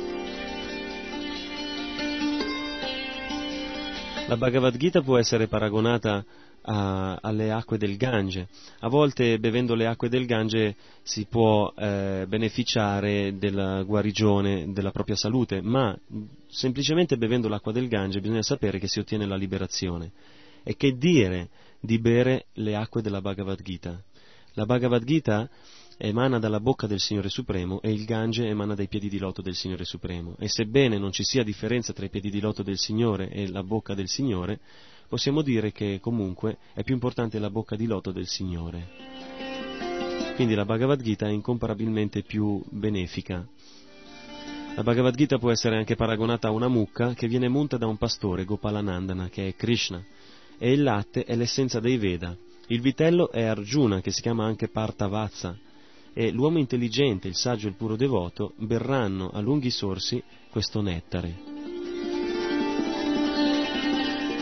[4.32, 6.24] La Bhagavad Gita può essere paragonata
[6.62, 8.48] a, alle acque del Gange.
[8.78, 15.16] A volte bevendo le acque del Gange si può eh, beneficiare della guarigione della propria
[15.16, 15.94] salute, ma
[16.48, 20.12] semplicemente bevendo l'acqua del Gange bisogna sapere che si ottiene la liberazione.
[20.62, 24.02] E che dire di bere le acque della Bhagavad Gita?
[24.54, 25.46] La Bhagavad Gita
[26.04, 29.54] emana dalla bocca del Signore Supremo e il Gange emana dai piedi di loto del
[29.54, 30.34] Signore Supremo.
[30.40, 33.62] E sebbene non ci sia differenza tra i piedi di loto del Signore e la
[33.62, 34.58] bocca del Signore,
[35.08, 38.88] possiamo dire che comunque è più importante la bocca di loto del Signore.
[40.34, 43.46] Quindi la Bhagavad Gita è incomparabilmente più benefica.
[44.74, 47.96] La Bhagavad Gita può essere anche paragonata a una mucca che viene munta da un
[47.96, 50.04] pastore, Gopalanandana, che è Krishna,
[50.58, 52.36] e il latte è l'essenza dei Veda.
[52.66, 55.56] Il vitello è Arjuna, che si chiama anche Partavazza,
[56.14, 61.50] e l'uomo intelligente, il saggio e il puro devoto berranno a lunghi sorsi questo nettare.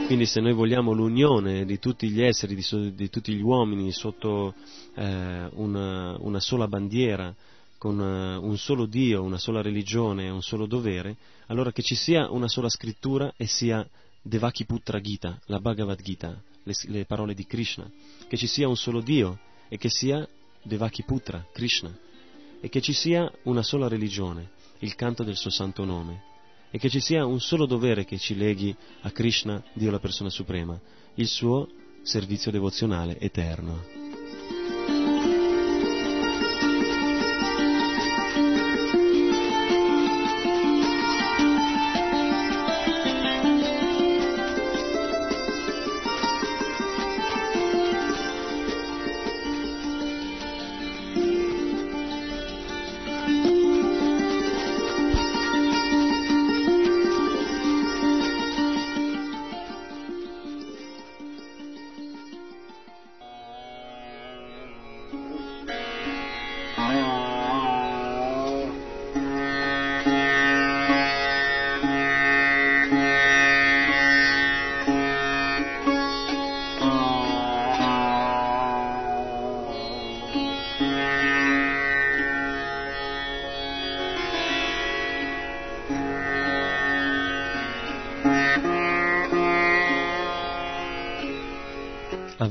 [0.07, 4.55] Quindi se noi vogliamo l'unione di tutti gli esseri, di, di tutti gli uomini sotto
[4.97, 7.33] eh, una, una, sola bandiera,
[7.79, 11.17] con uh, un solo Dio, una sola religione, un solo dovere,
[11.47, 13.89] allora che ci sia una sola scrittura e sia
[14.21, 17.89] Devaki Putra Gita, la Bhagavad Gita, le, le parole di Krishna,
[18.27, 19.39] che ci sia un solo Dio
[19.69, 20.29] e che sia
[20.63, 21.97] Devaki Putra, Krishna,
[22.61, 24.51] e che ci sia una sola religione,
[24.81, 26.23] il canto del suo santo nome,
[26.71, 30.31] e che ci sia un solo dovere che ci leghi a Krishna, Dio la persona
[30.31, 30.79] suprema,
[31.15, 31.69] il suo
[32.03, 34.00] servizio devozionale eterno.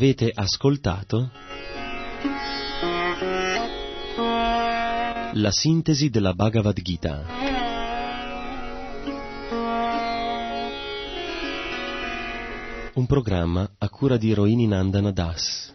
[0.02, 1.30] Avete ascoltato?
[5.34, 7.26] La sintesi della Bhagavad Gita.
[12.94, 15.69] Un programma a cura di Roini Nandana Das.